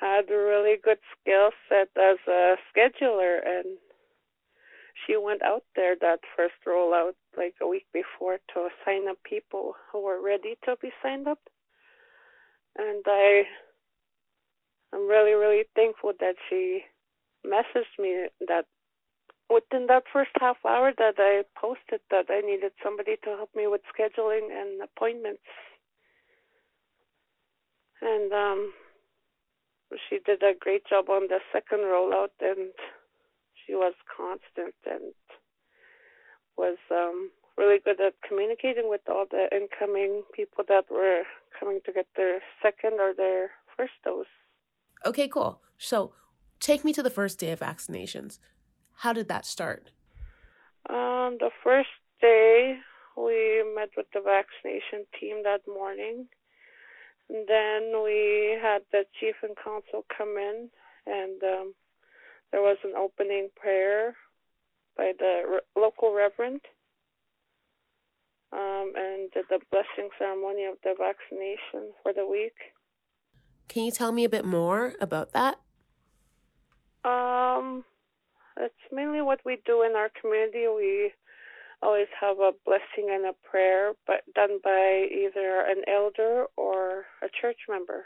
had 0.00 0.30
a 0.30 0.36
really 0.36 0.76
good 0.82 0.98
skill 1.18 1.50
set 1.68 1.88
as 1.96 2.18
a 2.28 2.56
scheduler, 2.70 3.38
and 3.44 3.78
she 5.06 5.16
went 5.16 5.42
out 5.42 5.64
there 5.76 5.96
that 6.00 6.20
first 6.36 6.54
rollout 6.66 7.14
like 7.36 7.54
a 7.60 7.66
week 7.66 7.86
before 7.92 8.38
to 8.54 8.68
sign 8.84 9.08
up 9.08 9.18
people 9.24 9.74
who 9.90 10.02
were 10.02 10.22
ready 10.22 10.56
to 10.64 10.76
be 10.80 10.90
signed 11.02 11.28
up. 11.28 11.38
And 12.76 13.04
I 13.06 13.44
I'm 14.92 15.08
really, 15.08 15.32
really 15.32 15.64
thankful 15.74 16.12
that 16.20 16.36
she 16.48 16.82
messaged 17.44 17.98
me 17.98 18.28
that 18.46 18.64
within 19.50 19.86
that 19.88 20.04
first 20.12 20.30
half 20.40 20.56
hour 20.66 20.92
that 20.96 21.14
I 21.18 21.42
posted 21.60 22.00
that 22.10 22.26
I 22.30 22.40
needed 22.40 22.72
somebody 22.82 23.16
to 23.24 23.30
help 23.30 23.50
me 23.54 23.66
with 23.66 23.82
scheduling 23.92 24.48
and 24.50 24.82
appointments. 24.82 25.42
And 28.00 28.32
um 28.32 28.72
she 30.08 30.18
did 30.24 30.42
a 30.42 30.54
great 30.58 30.86
job 30.86 31.08
on 31.08 31.28
the 31.28 31.38
second 31.52 31.80
rollout 31.80 32.34
and 32.40 32.70
she 33.66 33.74
was 33.74 33.94
constant 34.16 34.74
and 34.84 35.12
was 36.56 36.78
um, 36.90 37.30
really 37.56 37.78
good 37.84 38.00
at 38.00 38.14
communicating 38.26 38.88
with 38.88 39.00
all 39.08 39.26
the 39.30 39.48
incoming 39.54 40.22
people 40.34 40.64
that 40.68 40.84
were 40.90 41.22
coming 41.58 41.80
to 41.84 41.92
get 41.92 42.06
their 42.16 42.40
second 42.62 43.00
or 43.00 43.12
their 43.16 43.50
first 43.76 43.92
dose. 44.04 44.26
Okay, 45.04 45.28
cool. 45.28 45.60
So 45.78 46.12
take 46.60 46.84
me 46.84 46.92
to 46.92 47.02
the 47.02 47.10
first 47.10 47.38
day 47.38 47.50
of 47.50 47.60
vaccinations. 47.60 48.38
How 48.98 49.12
did 49.12 49.28
that 49.28 49.46
start? 49.46 49.90
Um, 50.88 51.38
the 51.40 51.50
first 51.62 51.88
day, 52.20 52.78
we 53.16 53.64
met 53.74 53.90
with 53.96 54.06
the 54.12 54.20
vaccination 54.20 55.06
team 55.18 55.42
that 55.44 55.60
morning. 55.66 56.26
And 57.28 57.48
then 57.48 58.02
we 58.02 58.58
had 58.60 58.82
the 58.92 59.04
chief 59.18 59.34
and 59.42 59.56
council 59.56 60.04
come 60.16 60.36
in 60.36 60.68
and 61.06 61.42
um, 61.42 61.74
there 62.54 62.62
was 62.62 62.76
an 62.84 62.92
opening 62.96 63.48
prayer 63.56 64.14
by 64.96 65.10
the 65.18 65.42
re- 65.44 65.82
local 65.82 66.14
reverend 66.14 66.60
um, 68.52 68.92
and 68.94 69.28
did 69.32 69.46
the 69.50 69.58
blessing 69.72 70.08
ceremony 70.20 70.64
of 70.64 70.76
the 70.84 70.94
vaccination 70.96 71.92
for 72.00 72.12
the 72.12 72.24
week. 72.24 72.54
Can 73.66 73.82
you 73.82 73.90
tell 73.90 74.12
me 74.12 74.22
a 74.22 74.28
bit 74.28 74.44
more 74.44 74.94
about 75.00 75.32
that? 75.32 75.58
Um, 77.04 77.82
it's 78.56 78.74
mainly 78.92 79.20
what 79.20 79.40
we 79.44 79.58
do 79.66 79.82
in 79.82 79.96
our 79.96 80.10
community. 80.20 80.68
We 80.68 81.10
always 81.82 82.06
have 82.20 82.38
a 82.38 82.52
blessing 82.64 83.10
and 83.10 83.26
a 83.26 83.32
prayer, 83.50 83.94
but 84.06 84.22
done 84.32 84.60
by 84.62 85.08
either 85.10 85.64
an 85.66 85.82
elder 85.88 86.44
or 86.56 87.06
a 87.20 87.26
church 87.40 87.58
member. 87.68 88.04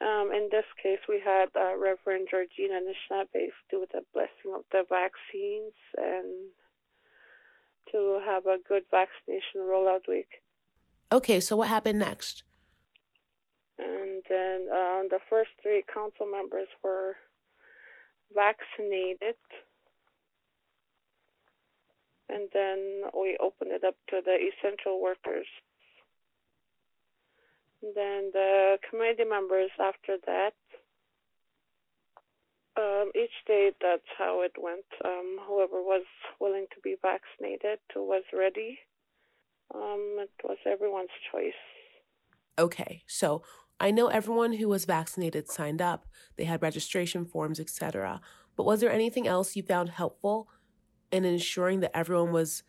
Um, 0.00 0.30
in 0.32 0.48
this 0.50 0.64
case, 0.82 1.00
we 1.08 1.20
had 1.22 1.48
uh, 1.54 1.76
Reverend 1.76 2.28
Georgina 2.30 2.80
Nishnabes 2.80 3.52
do 3.70 3.84
the 3.92 4.00
blessing 4.14 4.54
of 4.54 4.62
the 4.72 4.84
vaccines 4.88 5.74
and 5.98 6.48
to 7.92 8.20
have 8.24 8.46
a 8.46 8.56
good 8.66 8.84
vaccination 8.90 9.60
rollout 9.60 10.08
week. 10.08 10.28
Okay, 11.12 11.40
so 11.40 11.56
what 11.56 11.68
happened 11.68 11.98
next? 11.98 12.44
And 13.78 14.22
then 14.28 14.68
um, 14.72 15.08
the 15.10 15.18
first 15.28 15.50
three 15.62 15.82
council 15.92 16.26
members 16.30 16.68
were 16.82 17.16
vaccinated. 18.34 19.34
And 22.28 22.48
then 22.54 23.02
we 23.12 23.36
opened 23.40 23.72
it 23.72 23.84
up 23.84 23.96
to 24.10 24.20
the 24.24 24.36
essential 24.36 25.02
workers. 25.02 25.46
Then 27.82 28.30
the 28.32 28.78
committee 28.88 29.24
members 29.28 29.70
after 29.80 30.16
that. 30.26 30.52
Um, 32.76 33.10
each 33.14 33.34
day, 33.46 33.72
that's 33.80 34.08
how 34.16 34.42
it 34.42 34.52
went. 34.58 34.84
Um, 35.04 35.38
whoever 35.46 35.82
was 35.82 36.04
willing 36.40 36.66
to 36.74 36.80
be 36.82 36.96
vaccinated 37.02 37.78
was 37.96 38.22
ready. 38.32 38.78
Um, 39.74 40.16
it 40.18 40.30
was 40.44 40.58
everyone's 40.66 41.08
choice. 41.30 41.52
Okay, 42.58 43.02
so 43.06 43.42
I 43.78 43.90
know 43.90 44.08
everyone 44.08 44.54
who 44.54 44.68
was 44.68 44.84
vaccinated 44.84 45.50
signed 45.50 45.80
up. 45.80 46.06
They 46.36 46.44
had 46.44 46.62
registration 46.62 47.24
forms, 47.24 47.58
etc. 47.58 48.20
But 48.56 48.66
was 48.66 48.80
there 48.80 48.92
anything 48.92 49.26
else 49.26 49.56
you 49.56 49.62
found 49.62 49.90
helpful 49.90 50.48
in 51.10 51.24
ensuring 51.24 51.80
that 51.80 51.96
everyone 51.96 52.32
was 52.32 52.62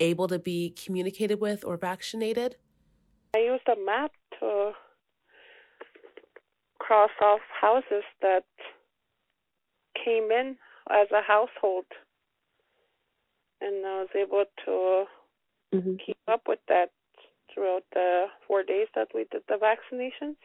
able 0.00 0.28
to 0.28 0.38
be 0.38 0.70
communicated 0.70 1.40
with 1.40 1.64
or 1.64 1.76
vaccinated? 1.76 2.56
I 3.34 3.40
used 3.40 3.68
a 3.68 3.76
map 3.84 4.12
to 4.40 4.72
cross 6.78 7.10
off 7.20 7.40
houses 7.60 8.04
that 8.22 8.44
came 10.04 10.30
in 10.30 10.56
as 10.90 11.08
a 11.12 11.22
household, 11.22 11.86
and 13.60 13.84
I 13.86 14.00
was 14.00 14.08
able 14.14 14.44
to 14.66 15.04
Mm-hmm. 15.74 15.96
keep 16.04 16.18
up 16.28 16.42
with 16.48 16.60
that 16.68 16.90
throughout 17.52 17.84
the 17.92 18.26
four 18.46 18.62
days 18.62 18.88
that 18.94 19.08
we 19.14 19.26
did 19.30 19.42
the 19.48 19.56
vaccinations. 19.56 20.36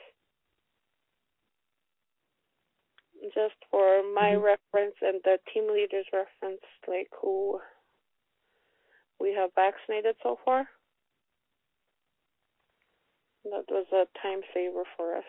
Just 3.33 3.55
for 3.71 4.03
my 4.13 4.33
Mhm. 4.33 4.43
reference 4.43 4.95
and 5.01 5.21
the 5.23 5.39
team 5.53 5.67
leader's 5.71 6.07
reference, 6.11 6.61
like 6.87 7.07
who 7.21 7.59
we 9.19 9.33
have 9.33 9.51
vaccinated 9.55 10.15
so 10.23 10.37
far. 10.43 10.67
That 13.45 13.65
was 13.69 13.85
a 13.91 14.05
time 14.21 14.41
saver 14.53 14.83
for 14.95 15.17
us. 15.17 15.23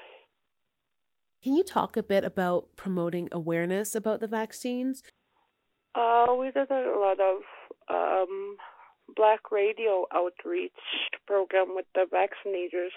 Can 1.42 1.54
you 1.54 1.64
talk 1.64 1.96
a 1.96 2.02
bit 2.02 2.24
about 2.24 2.68
promoting 2.76 3.28
awareness 3.32 3.94
about 3.94 4.20
the 4.20 4.26
vaccines? 4.26 5.02
Uh, 5.94 6.26
we 6.38 6.46
did 6.50 6.70
a 6.70 6.98
lot 6.98 7.18
of 7.20 7.42
um, 7.90 8.56
black 9.14 9.50
radio 9.52 10.06
outreach 10.12 10.72
program 11.26 11.74
with 11.74 11.86
the 11.94 12.06
vaccinators, 12.12 12.94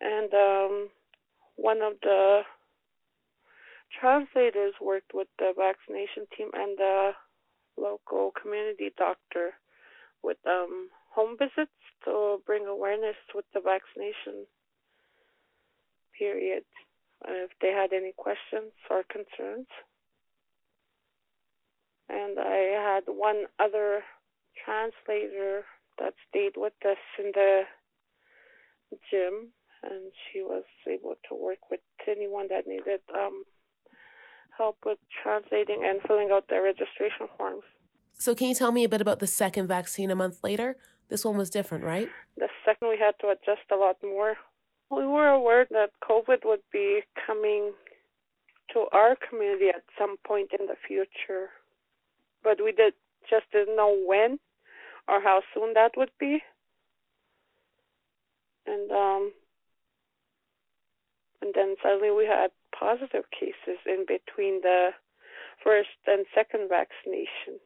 and 0.00 0.32
um, 0.34 0.88
one 1.56 1.80
of 1.80 1.94
the 2.02 2.42
translators 3.98 4.74
worked 4.80 5.12
with 5.14 5.28
the 5.38 5.52
vaccination 5.56 6.26
team 6.36 6.48
and 6.54 6.78
the 6.78 7.12
local 7.78 8.32
community 8.40 8.90
doctor 8.98 9.54
with 10.22 10.38
um, 10.46 10.88
home 11.14 11.36
visits 11.38 11.72
to 12.04 12.42
bring 12.46 12.66
awareness 12.66 13.16
with 13.34 13.44
the 13.54 13.60
vaccination 13.60 14.46
period. 16.18 16.64
uh, 17.26 17.32
If 17.46 17.50
they 17.60 17.72
had 17.72 17.92
any 17.92 18.12
questions 18.16 18.72
or 18.90 19.02
concerns. 19.04 19.68
And 22.08 22.38
I 22.38 22.60
had 22.92 23.04
one 23.06 23.46
other 23.58 24.02
translator 24.64 25.64
that 25.98 26.14
stayed 26.28 26.56
with 26.56 26.74
us 26.84 26.98
in 27.18 27.32
the 27.34 27.62
gym, 29.10 29.52
and 29.82 30.12
she 30.30 30.42
was 30.42 30.64
able 30.86 31.14
to 31.28 31.34
work 31.34 31.70
with 31.70 31.80
anyone 32.06 32.48
that 32.50 32.66
needed 32.66 33.00
um, 33.16 33.44
help 34.56 34.76
with 34.84 34.98
translating 35.22 35.82
and 35.84 36.00
filling 36.06 36.30
out 36.30 36.48
their 36.48 36.62
registration 36.62 37.28
forms. 37.36 37.62
So, 38.18 38.34
can 38.34 38.48
you 38.48 38.54
tell 38.54 38.72
me 38.72 38.84
a 38.84 38.88
bit 38.88 39.00
about 39.00 39.18
the 39.20 39.26
second 39.26 39.66
vaccine 39.66 40.10
a 40.10 40.14
month 40.14 40.44
later? 40.44 40.76
This 41.12 41.26
one 41.26 41.36
was 41.36 41.50
different, 41.50 41.84
right? 41.84 42.08
The 42.38 42.48
second, 42.64 42.88
we 42.88 42.96
had 42.96 43.12
to 43.20 43.28
adjust 43.28 43.68
a 43.70 43.76
lot 43.76 43.96
more. 44.02 44.34
We 44.90 45.04
were 45.04 45.28
aware 45.28 45.66
that 45.70 45.90
COVID 46.02 46.38
would 46.46 46.62
be 46.72 47.00
coming 47.26 47.74
to 48.72 48.86
our 48.92 49.14
community 49.28 49.68
at 49.68 49.84
some 49.98 50.16
point 50.26 50.52
in 50.58 50.68
the 50.68 50.76
future, 50.88 51.50
but 52.42 52.64
we 52.64 52.72
did 52.72 52.94
just 53.28 53.44
didn't 53.52 53.76
know 53.76 53.94
when 54.06 54.38
or 55.06 55.20
how 55.20 55.42
soon 55.52 55.74
that 55.74 55.92
would 55.98 56.12
be. 56.18 56.40
And 58.66 58.90
um, 58.90 59.32
and 61.42 61.52
then 61.54 61.74
suddenly 61.82 62.10
we 62.10 62.24
had 62.24 62.52
positive 62.72 63.24
cases 63.38 63.78
in 63.84 64.06
between 64.08 64.62
the 64.62 64.92
first 65.62 65.90
and 66.06 66.24
second 66.34 66.70
vaccination. 66.70 67.60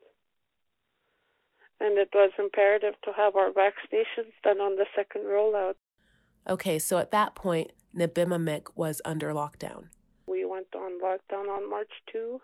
And 1.80 1.98
it 1.98 2.08
was 2.14 2.30
imperative 2.38 2.94
to 3.04 3.12
have 3.16 3.36
our 3.36 3.50
vaccinations 3.50 4.32
done 4.42 4.60
on 4.60 4.76
the 4.76 4.86
second 4.96 5.22
rollout. 5.22 5.74
Okay, 6.48 6.78
so 6.78 6.98
at 6.98 7.10
that 7.10 7.34
point, 7.34 7.72
Nibinamik 7.94 8.68
was 8.74 9.02
under 9.04 9.32
lockdown. 9.32 9.88
We 10.26 10.44
went 10.44 10.68
on 10.74 11.00
lockdown 11.02 11.48
on 11.48 11.68
March 11.68 11.90
2. 12.12 12.40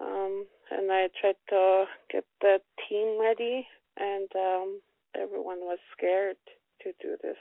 Um, 0.00 0.46
and 0.70 0.90
I 0.90 1.08
tried 1.20 1.36
to 1.50 1.84
get 2.10 2.24
the 2.40 2.58
team 2.88 3.20
ready, 3.20 3.66
and 3.96 4.28
um, 4.34 4.80
everyone 5.14 5.58
was 5.60 5.78
scared 5.96 6.36
to 6.82 6.92
do 7.00 7.16
this. 7.22 7.36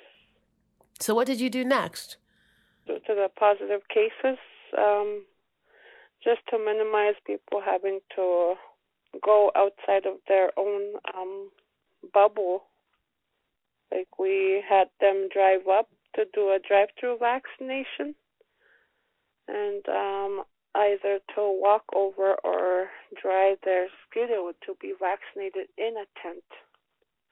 So, 1.00 1.16
what 1.16 1.28
did 1.28 1.40
you 1.40 1.50
do 1.50 1.64
next? 1.64 2.18
Due 2.86 3.00
to 3.08 3.16
the 3.16 3.30
positive 3.38 3.82
cases, 3.90 4.38
um, 4.78 5.24
just 6.24 6.42
to 6.50 6.60
minimize 6.60 7.16
people 7.26 7.62
having 7.66 8.00
to 8.16 8.56
go 9.24 9.52
outside 9.56 10.06
of 10.06 10.18
their 10.28 10.52
own 10.58 10.94
um, 11.16 11.50
bubble. 12.14 12.64
Like 13.92 14.18
we 14.18 14.64
had 14.68 14.88
them 15.00 15.28
drive 15.34 15.68
up 15.68 15.90
to 16.16 16.26
do 16.34 16.50
a 16.50 16.60
drive-through 16.66 17.18
vaccination, 17.20 18.16
and 19.48 19.88
um, 19.90 20.44
either 20.76 21.20
to 21.36 21.60
walk 21.62 21.84
over 21.94 22.36
or 22.44 22.88
drive 23.22 23.58
their 23.64 23.88
scooter 24.06 24.52
to 24.66 24.76
be 24.82 24.94
vaccinated 25.00 25.68
in 25.78 25.96
a 25.98 26.06
tent 26.22 26.44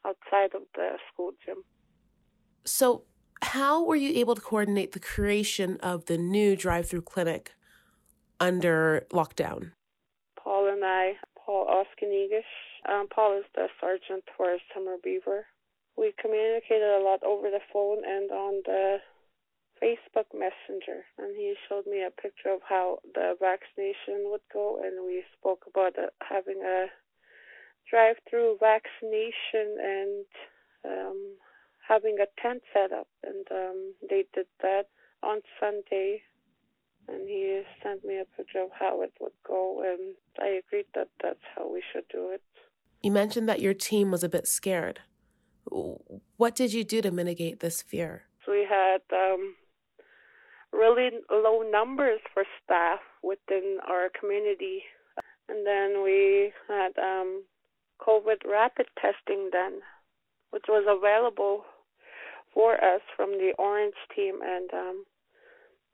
outside 0.06 0.56
of 0.56 0.64
the 0.76 0.92
school 1.12 1.32
gym. 1.46 1.58
So, 2.66 3.04
how 3.42 3.84
were 3.84 3.96
you 3.96 4.18
able 4.20 4.36
to 4.36 4.42
coordinate 4.42 4.92
the 4.92 5.00
creation 5.00 5.78
of 5.82 6.06
the 6.06 6.18
new 6.18 6.56
drive 6.56 6.90
through 6.90 7.04
clinic 7.04 7.54
under 8.40 9.06
lockdown? 9.12 9.72
Paul 10.38 10.68
and 10.70 10.84
I, 10.84 11.14
Paul 11.50 11.66
Oskinigish, 11.66 12.54
um, 12.88 13.08
Paul 13.10 13.40
is 13.40 13.46
the 13.56 13.70
sergeant 13.82 14.24
for 14.38 14.56
Summer 14.72 14.98
Beaver. 15.04 15.48
We 15.98 16.14
communicated 16.22 16.84
a 16.86 17.02
lot 17.02 17.24
over 17.24 17.50
the 17.50 17.66
phone 17.74 18.06
and 18.06 18.30
on 18.30 18.62
the 18.66 18.98
Facebook 19.82 20.30
Messenger, 20.32 21.02
and 21.18 21.36
he 21.36 21.56
showed 21.68 21.88
me 21.88 22.04
a 22.06 22.22
picture 22.22 22.54
of 22.54 22.62
how 22.70 23.00
the 23.16 23.34
vaccination 23.42 24.30
would 24.30 24.46
go, 24.54 24.80
and 24.84 25.04
we 25.04 25.24
spoke 25.40 25.66
about 25.66 25.98
uh, 25.98 26.14
having 26.22 26.62
a 26.62 26.86
drive-through 27.90 28.58
vaccination 28.60 29.74
and 29.82 30.26
um, 30.86 31.18
having 31.82 32.18
a 32.22 32.30
tent 32.40 32.62
set 32.72 32.92
up, 32.92 33.08
and 33.24 33.48
um, 33.50 33.96
they 34.08 34.24
did 34.36 34.46
that 34.62 34.86
on 35.24 35.42
Sunday. 35.60 36.22
And 37.12 37.28
he 37.28 37.64
sent 37.82 38.06
me 38.06 38.20
a 38.20 38.26
picture 38.38 38.60
of 38.62 38.70
how 38.78 39.02
it 39.02 39.14
would 39.20 39.34
go, 39.48 39.82
and 39.84 40.16
I 40.40 40.60
agreed 40.60 40.86
that 40.94 41.08
that's 41.22 41.40
how 41.56 41.72
we 41.72 41.82
should 41.92 42.08
do 42.12 42.30
it. 42.32 42.42
You 43.02 43.12
mentioned 43.12 43.50
that 43.50 43.62
your 43.62 43.74
team 43.74 44.12
was 44.12 44.24
a 44.24 44.30
bit 44.30 44.48
scared. 44.48 45.00
What 45.66 46.56
did 46.56 46.74
you 46.74 46.84
do 46.84 47.02
to 47.02 47.12
mitigate 47.12 47.62
this 47.62 47.82
fear? 47.82 48.24
So 48.46 48.52
we 48.52 48.68
had 48.70 49.02
um, 49.14 49.56
really 50.72 51.10
low 51.32 51.64
numbers 51.70 52.20
for 52.34 52.44
staff 52.64 53.00
within 53.24 53.78
our 53.88 54.10
community, 54.20 54.84
and 55.48 55.66
then 55.66 56.04
we 56.04 56.52
had 56.68 56.92
um, 56.98 57.44
COVID 58.02 58.46
rapid 58.50 58.88
testing 59.02 59.50
done, 59.52 59.80
which 60.52 60.66
was 60.68 60.86
available 60.88 61.66
for 62.54 62.74
us 62.76 63.02
from 63.16 63.32
the 63.32 63.54
Ornge 63.58 63.94
team, 64.16 64.40
and 64.44 64.70
um, 64.74 65.06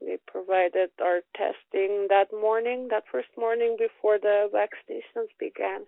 they 0.02 0.18
provided 0.28 0.90
our 1.02 1.22
testing 1.36 2.08
that 2.10 2.28
morning, 2.32 2.88
that 2.92 3.04
first 3.12 3.30
morning 3.38 3.78
before 3.80 4.20
the 4.20 4.50
vaccinations 4.54 5.30
began, 5.40 5.82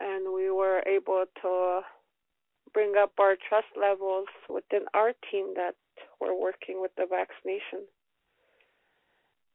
and 0.00 0.32
we 0.34 0.50
were 0.50 0.82
able 0.86 1.24
to 1.42 1.80
bring 2.72 2.94
up 2.98 3.12
our 3.18 3.36
trust 3.48 3.68
levels 3.80 4.28
within 4.48 4.86
our 4.94 5.12
team 5.30 5.54
that 5.56 5.74
were 6.20 6.34
working 6.38 6.80
with 6.80 6.92
the 6.96 7.06
vaccination. 7.08 7.86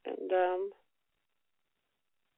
and 0.06 0.32
um, 0.32 0.70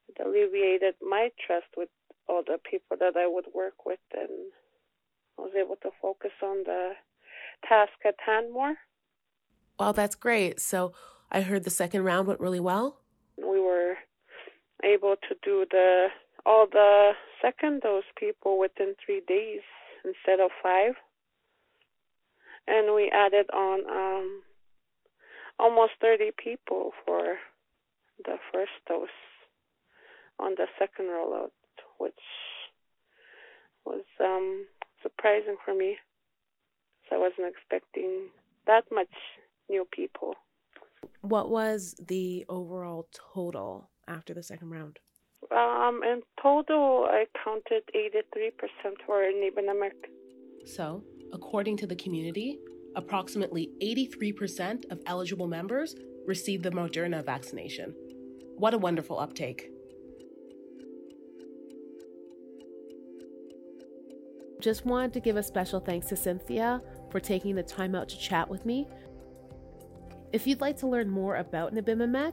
it 0.09 0.17
alleviated 0.25 0.95
my 1.03 1.31
trust 1.47 1.67
with 1.77 1.89
all 2.29 2.43
the 2.47 2.59
people 2.71 2.97
that 2.99 3.17
I 3.17 3.27
would 3.27 3.47
work 3.55 3.85
with, 3.87 4.01
and 4.13 4.53
I 5.39 5.43
was 5.43 5.53
able 5.59 5.77
to 5.77 5.91
focus 6.01 6.33
on 6.43 6.65
the 6.65 6.93
task 7.69 7.93
at 8.07 8.17
hand 8.25 8.53
more. 8.53 8.75
Well, 9.79 9.93
that's 9.93 10.15
great. 10.15 10.61
So 10.61 10.93
I 11.31 11.41
heard 11.41 11.65
the 11.65 11.71
second 11.71 12.05
round 12.05 12.29
went 12.29 12.41
really 12.41 12.61
well. 12.61 13.01
We 13.37 13.61
were 13.61 13.97
able 14.85 15.17
to 15.29 15.35
do 15.43 15.67
the 15.71 16.09
all 16.47 16.67
the 16.71 17.13
second 17.41 17.81
dose 17.81 18.05
people 18.17 18.59
within 18.59 18.95
three 19.05 19.23
days 19.27 19.63
instead 20.05 20.41
of 20.41 20.51
five, 20.63 20.95
and 22.67 22.95
we 22.95 23.11
added 23.11 23.47
on 23.53 23.81
um, 23.91 24.43
almost 25.59 25.93
30 26.01 26.33
people 26.37 26.93
for 27.07 27.39
the 28.25 28.37
first 28.53 28.73
dose 28.87 29.09
on 30.39 30.53
the 30.57 30.67
second 30.79 31.07
rollout, 31.07 31.51
which 31.99 32.13
was 33.85 34.05
um, 34.21 34.67
surprising 35.03 35.57
for 35.65 35.75
me. 35.75 35.97
So 37.09 37.17
I 37.17 37.19
wasn't 37.19 37.49
expecting 37.49 38.29
that 38.67 38.85
much 38.93 39.09
new 39.69 39.87
people. 39.93 40.35
What 41.21 41.51
was 41.51 41.95
the 42.07 42.45
overall 42.49 43.09
total 43.35 43.91
after 44.09 44.35
the 44.35 44.43
second 44.43 44.71
round? 44.71 44.99
Um, 45.51 46.01
in 46.03 46.23
total, 46.41 47.07
I 47.09 47.27
counted 47.45 47.83
83% 47.95 48.53
for 49.07 49.23
Nibinamik. 49.23 50.09
So, 50.67 51.03
according 51.33 51.77
to 51.79 51.87
the 51.87 51.97
community, 51.97 52.59
approximately 52.97 53.71
83% 53.83 54.91
of 54.91 55.01
eligible 55.07 55.47
members 55.47 55.95
received 56.27 56.63
the 56.63 56.71
Moderna 56.71 57.25
vaccination. 57.25 57.95
What 58.57 58.73
a 58.73 58.79
wonderful 58.79 59.19
uptake. 59.19 59.71
Just 64.61 64.87
wanted 64.87 65.13
to 65.13 65.21
give 65.21 65.37
a 65.37 65.43
special 65.43 65.79
thanks 65.79 66.07
to 66.07 66.17
Cynthia 66.17 66.81
for 67.11 67.21
taking 67.21 67.55
the 67.55 67.63
time 67.63 67.95
out 67.95 68.09
to 68.09 68.19
chat 68.19 68.49
with 68.49 68.65
me. 68.65 68.89
If 70.35 70.49
you'd 70.49 70.61
like 70.61 70.77
to 70.79 70.89
learn 70.89 71.09
more 71.09 71.37
about 71.37 71.73
Nibinamik, 71.73 72.33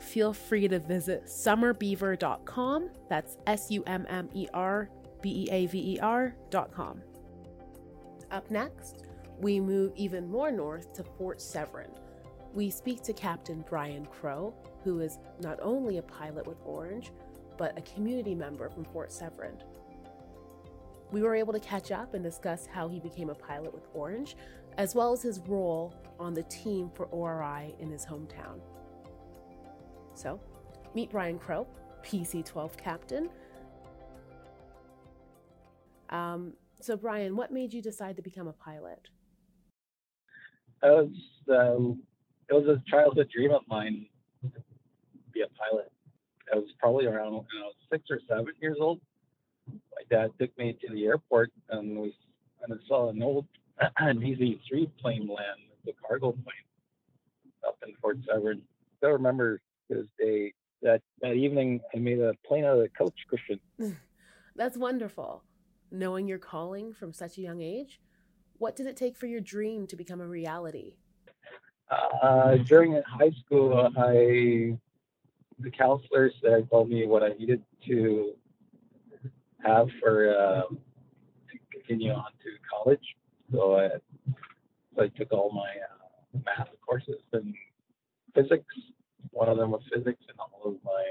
feel 0.00 0.34
free 0.34 0.68
to 0.68 0.78
visit 0.78 1.24
summerbeaver.com. 1.24 2.90
That's 3.08 3.38
S 3.46 3.70
U 3.70 3.82
M 3.86 4.04
M 4.10 4.28
E 4.34 4.46
R 4.52 4.90
B 5.22 5.46
E 5.46 5.50
A 5.50 5.64
V 5.64 5.94
E 5.94 5.98
R.com. 5.98 7.00
Up 8.30 8.50
next, 8.50 9.04
we 9.40 9.60
move 9.60 9.92
even 9.96 10.30
more 10.30 10.52
north 10.52 10.92
to 10.92 11.02
Fort 11.02 11.40
Severn. 11.40 11.88
We 12.52 12.68
speak 12.68 13.02
to 13.04 13.14
Captain 13.14 13.64
Brian 13.66 14.04
Crow, 14.04 14.52
who 14.84 15.00
is 15.00 15.18
not 15.40 15.58
only 15.62 15.96
a 15.96 16.02
pilot 16.02 16.46
with 16.46 16.62
Ornge, 16.66 17.12
but 17.56 17.78
a 17.78 17.80
community 17.80 18.34
member 18.34 18.68
from 18.68 18.84
Fort 18.84 19.10
Severn. 19.10 19.56
We 21.10 21.22
were 21.22 21.34
able 21.34 21.54
to 21.54 21.60
catch 21.60 21.92
up 21.92 22.12
and 22.12 22.22
discuss 22.22 22.66
how 22.66 22.88
he 22.88 23.00
became 23.00 23.30
a 23.30 23.34
pilot 23.34 23.72
with 23.72 23.90
Ornge, 23.94 24.34
as 24.78 24.94
well 24.94 25.12
as 25.12 25.20
his 25.20 25.40
role 25.40 25.92
on 26.18 26.32
the 26.32 26.44
team 26.44 26.90
for 26.94 27.06
ORI 27.06 27.74
in 27.80 27.90
his 27.90 28.06
hometown. 28.06 28.60
So, 30.14 30.40
meet 30.94 31.10
Brian 31.10 31.38
Crow, 31.38 31.66
PC 32.02 32.44
12 32.44 32.76
captain. 32.76 33.28
Um, 36.10 36.54
so, 36.80 36.96
Brian, 36.96 37.36
what 37.36 37.52
made 37.52 37.74
you 37.74 37.82
decide 37.82 38.16
to 38.16 38.22
become 38.22 38.46
a 38.46 38.52
pilot? 38.52 39.00
Was, 40.82 41.08
um, 41.50 42.02
it 42.48 42.54
was 42.54 42.66
a 42.66 42.82
childhood 42.88 43.28
dream 43.34 43.50
of 43.50 43.62
mine 43.68 44.06
to 44.42 44.50
be 45.32 45.42
a 45.42 45.48
pilot. 45.48 45.90
I 46.52 46.56
was 46.56 46.68
probably 46.78 47.06
around 47.06 47.28
I 47.28 47.30
was 47.32 47.74
six 47.90 48.04
or 48.10 48.20
seven 48.28 48.46
years 48.62 48.78
old. 48.80 49.00
My 49.68 50.02
dad 50.08 50.30
took 50.40 50.56
me 50.56 50.78
to 50.80 50.94
the 50.94 51.04
airport 51.04 51.50
and 51.68 51.98
we 51.98 52.14
and 52.62 52.72
I 52.72 52.76
saw 52.88 53.10
an 53.10 53.22
old 53.22 53.46
DC-3 54.00 54.90
plane 55.00 55.28
land, 55.28 55.60
the 55.84 55.92
cargo 56.06 56.32
plane, 56.32 56.66
up 57.66 57.76
in 57.86 57.94
Fort 58.00 58.18
Severn. 58.28 58.62
I 59.02 59.06
remember 59.06 59.60
this 59.88 60.06
day 60.18 60.52
that 60.82 61.00
that 61.20 61.34
evening 61.34 61.80
I 61.94 61.98
made 61.98 62.20
a 62.20 62.34
plane 62.46 62.64
out 62.64 62.78
of 62.78 62.84
a 62.84 62.88
couch 62.88 63.14
cushion. 63.30 63.60
That's 64.56 64.76
wonderful. 64.76 65.44
Knowing 65.90 66.28
your 66.28 66.38
calling 66.38 66.92
from 66.92 67.12
such 67.12 67.38
a 67.38 67.40
young 67.40 67.60
age, 67.60 68.00
what 68.58 68.76
did 68.76 68.86
it 68.86 68.96
take 68.96 69.16
for 69.16 69.26
your 69.26 69.40
dream 69.40 69.86
to 69.86 69.96
become 69.96 70.20
a 70.20 70.26
reality? 70.26 70.96
Uh, 71.90 72.56
during 72.56 73.00
high 73.06 73.30
school, 73.44 73.90
I 73.96 74.76
the 75.60 75.70
counselors 75.70 76.34
said 76.42 76.68
told 76.70 76.88
me 76.88 77.06
what 77.06 77.22
I 77.22 77.30
needed 77.30 77.62
to 77.86 78.32
have 79.64 79.88
for 80.00 80.30
uh, 80.30 80.62
to 80.68 81.58
continue 81.72 82.12
on 82.12 82.24
to 82.24 82.50
college. 82.70 83.16
So 83.52 83.76
I, 83.76 83.88
so 84.94 85.02
I 85.02 85.08
took 85.08 85.32
all 85.32 85.50
my 85.52 85.60
uh, 85.60 86.40
math 86.44 86.68
courses 86.86 87.20
and 87.32 87.54
physics. 88.34 88.64
One 89.30 89.48
of 89.48 89.56
them 89.56 89.70
was 89.70 89.82
physics, 89.92 90.20
and 90.28 90.38
all 90.38 90.70
of 90.70 90.76
my 90.84 91.04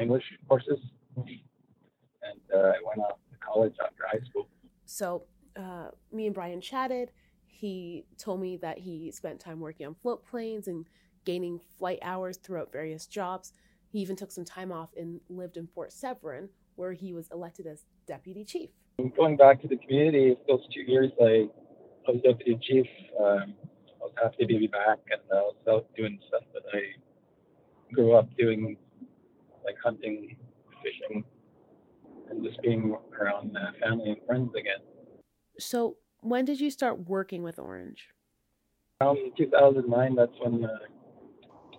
English 0.00 0.24
courses. 0.48 0.78
And 1.16 2.40
uh, 2.54 2.58
I 2.58 2.76
went 2.86 3.00
off 3.00 3.18
to 3.30 3.38
college 3.38 3.74
after 3.84 4.04
high 4.10 4.24
school. 4.28 4.48
So 4.86 5.24
uh, 5.56 5.88
me 6.12 6.26
and 6.26 6.34
Brian 6.34 6.60
chatted. 6.60 7.10
He 7.46 8.04
told 8.18 8.40
me 8.40 8.56
that 8.58 8.78
he 8.78 9.10
spent 9.10 9.40
time 9.40 9.60
working 9.60 9.86
on 9.86 9.94
float 9.94 10.24
planes 10.24 10.68
and 10.68 10.86
gaining 11.24 11.60
flight 11.78 11.98
hours 12.02 12.36
throughout 12.36 12.70
various 12.72 13.06
jobs. 13.06 13.52
He 13.90 13.98
even 14.00 14.16
took 14.16 14.30
some 14.30 14.44
time 14.44 14.70
off 14.70 14.90
and 14.96 15.20
lived 15.28 15.56
in 15.56 15.66
Fort 15.66 15.92
Severn, 15.92 16.50
where 16.76 16.92
he 16.92 17.12
was 17.12 17.28
elected 17.32 17.66
as 17.66 17.84
deputy 18.06 18.44
chief. 18.44 18.70
Going 19.16 19.36
back 19.36 19.60
to 19.62 19.68
the 19.68 19.76
community, 19.76 20.36
those 20.46 20.60
two 20.72 20.82
years 20.82 21.10
I, 21.20 21.48
I 22.08 22.12
was 22.12 22.22
deputy 22.22 22.58
chief. 22.62 22.86
Um, 23.20 23.54
I 24.00 24.00
was 24.00 24.12
happy 24.22 24.46
to 24.46 24.58
be 24.58 24.66
back, 24.66 24.98
and 25.10 25.20
I 25.30 25.42
was 25.42 25.56
out 25.68 25.86
doing 25.94 26.18
stuff 26.28 26.42
that 26.54 26.62
I 26.72 26.80
grew 27.92 28.14
up 28.14 28.28
doing, 28.38 28.78
like 29.62 29.76
hunting, 29.84 30.34
fishing, 30.82 31.22
and 32.30 32.42
just 32.42 32.62
being 32.62 32.96
around 33.20 33.54
uh, 33.54 33.72
family 33.82 34.10
and 34.10 34.16
friends 34.26 34.50
again. 34.58 34.80
So, 35.58 35.98
when 36.20 36.46
did 36.46 36.60
you 36.60 36.70
start 36.70 37.06
working 37.08 37.42
with 37.42 37.58
Ornge? 37.58 37.98
Around 39.02 39.32
2009, 39.36 40.14
that's 40.14 40.32
when 40.42 40.64
uh, 40.64 40.68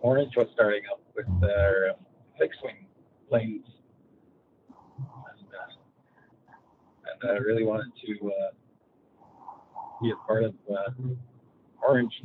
Ornge 0.04 0.38
was 0.38 0.48
starting 0.54 0.84
up 0.92 1.02
with 1.16 1.26
their 1.42 1.94
fixed 2.38 2.60
wing 2.64 2.86
planes. 3.30 3.66
And, 4.68 5.48
uh, 7.18 7.24
and 7.24 7.32
I 7.32 7.42
really 7.42 7.66
wanted 7.66 7.92
to 8.06 8.32
be 10.02 10.12
a 10.12 10.16
part 10.28 10.44
of 10.44 10.54
uh, 10.72 10.92
Ornge. 11.88 12.24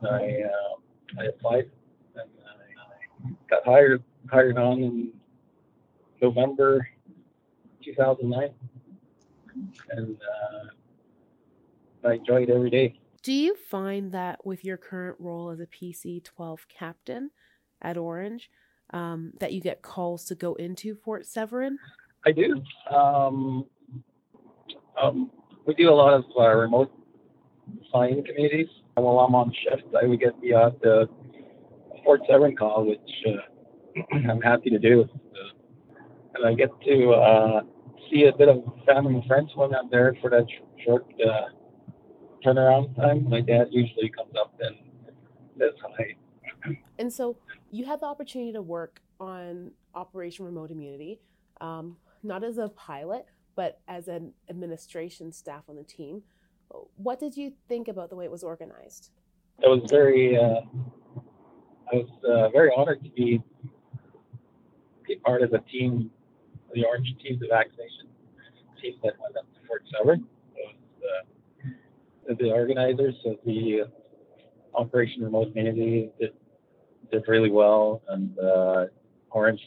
And 0.00 0.08
I, 0.08 0.42
uh, 0.42 1.20
I 1.20 1.24
applied 1.26 1.70
and 2.14 2.28
I 2.46 3.30
got 3.48 3.64
hired 3.64 4.02
hired 4.30 4.58
on 4.58 4.82
in 4.82 5.12
November 6.20 6.88
2009. 7.84 8.50
And 9.90 10.16
uh, 10.16 12.08
I 12.08 12.14
enjoy 12.14 12.42
it 12.42 12.50
every 12.50 12.70
day. 12.70 12.98
Do 13.22 13.32
you 13.32 13.54
find 13.54 14.12
that 14.12 14.44
with 14.44 14.64
your 14.64 14.76
current 14.76 15.16
role 15.18 15.50
as 15.50 15.60
a 15.60 15.66
PC 15.66 16.22
12 16.24 16.66
captain 16.68 17.30
at 17.80 17.96
Ornge, 17.96 18.50
um, 18.90 19.32
that 19.40 19.52
you 19.52 19.60
get 19.60 19.80
calls 19.80 20.24
to 20.26 20.34
go 20.34 20.54
into 20.54 20.94
Fort 20.94 21.26
Severn? 21.26 21.78
I 22.26 22.32
do. 22.32 22.62
Um, 22.90 23.66
um, 25.00 25.30
we 25.66 25.74
do 25.74 25.90
a 25.90 25.94
lot 25.94 26.14
of 26.14 26.24
uh, 26.38 26.48
remote 26.54 26.92
flying 27.90 28.22
communities. 28.24 28.68
While 28.94 29.20
I'm 29.20 29.34
on 29.34 29.52
shift, 29.62 29.84
I 30.00 30.06
would 30.06 30.20
get 30.20 30.40
the 30.40 30.52
odd 30.52 30.86
uh, 30.86 31.06
Fort 32.04 32.20
Severn 32.28 32.54
call, 32.54 32.86
which 32.86 33.00
uh, 33.26 34.16
I'm 34.30 34.40
happy 34.40 34.70
to 34.70 34.78
do. 34.78 35.08
and 36.34 36.46
I 36.46 36.54
get 36.54 36.68
to 36.86 37.10
uh, 37.10 37.60
see 38.10 38.24
a 38.24 38.36
bit 38.36 38.48
of 38.48 38.62
family 38.86 39.14
and 39.14 39.24
friends 39.24 39.50
when 39.54 39.74
I'm 39.74 39.90
there 39.90 40.16
for 40.20 40.30
that 40.30 40.46
sh- 40.48 40.84
short 40.84 41.06
uh, 41.24 41.48
turnaround 42.44 42.94
time. 42.96 43.28
My 43.28 43.40
dad 43.40 43.68
usually 43.70 44.10
comes 44.10 44.34
up 44.38 44.54
and 44.60 44.76
says 45.58 45.72
hi. 45.82 46.16
And 46.98 47.12
so 47.12 47.36
you 47.70 47.84
had 47.84 48.00
the 48.00 48.06
opportunity 48.06 48.52
to 48.52 48.62
work 48.62 49.00
on 49.20 49.72
Operation 49.94 50.46
Remote 50.46 50.70
Immunity, 50.70 51.20
um, 51.60 51.96
not 52.22 52.42
as 52.44 52.56
a 52.56 52.68
pilot, 52.68 53.26
but 53.56 53.80
as 53.88 54.08
an 54.08 54.32
administration 54.48 55.32
staff 55.32 55.64
on 55.68 55.76
the 55.76 55.84
team. 55.84 56.22
What 56.96 57.20
did 57.20 57.36
you 57.36 57.52
think 57.68 57.88
about 57.88 58.08
the 58.10 58.16
way 58.16 58.24
it 58.24 58.30
was 58.30 58.42
organized? 58.42 59.10
I 59.64 59.68
was 59.68 59.88
very, 59.90 60.36
uh, 60.36 60.62
I 61.92 61.96
was 61.96 62.08
uh, 62.28 62.48
very 62.50 62.70
honored 62.76 63.04
to 63.04 63.10
be, 63.10 63.40
be 65.06 65.16
part 65.16 65.42
of 65.42 65.50
the 65.50 65.60
team, 65.70 66.10
the 66.74 66.84
Ornge 66.84 67.16
team, 67.22 67.38
the 67.40 67.46
vaccination 67.48 68.08
team 68.82 68.94
that 69.04 69.14
went 69.20 69.36
up 69.36 69.46
to 69.54 69.60
Fort 69.68 69.82
uh, 69.94 70.16
the 72.38 72.50
organizers 72.50 73.14
of 73.26 73.36
the 73.44 73.82
Operation 74.74 75.22
Remote 75.22 75.48
Immunity 75.48 76.10
did, 76.18 76.32
did 77.12 77.22
really 77.28 77.50
well, 77.50 78.00
and 78.08 78.36
uh, 78.38 78.86
Ornge 79.30 79.60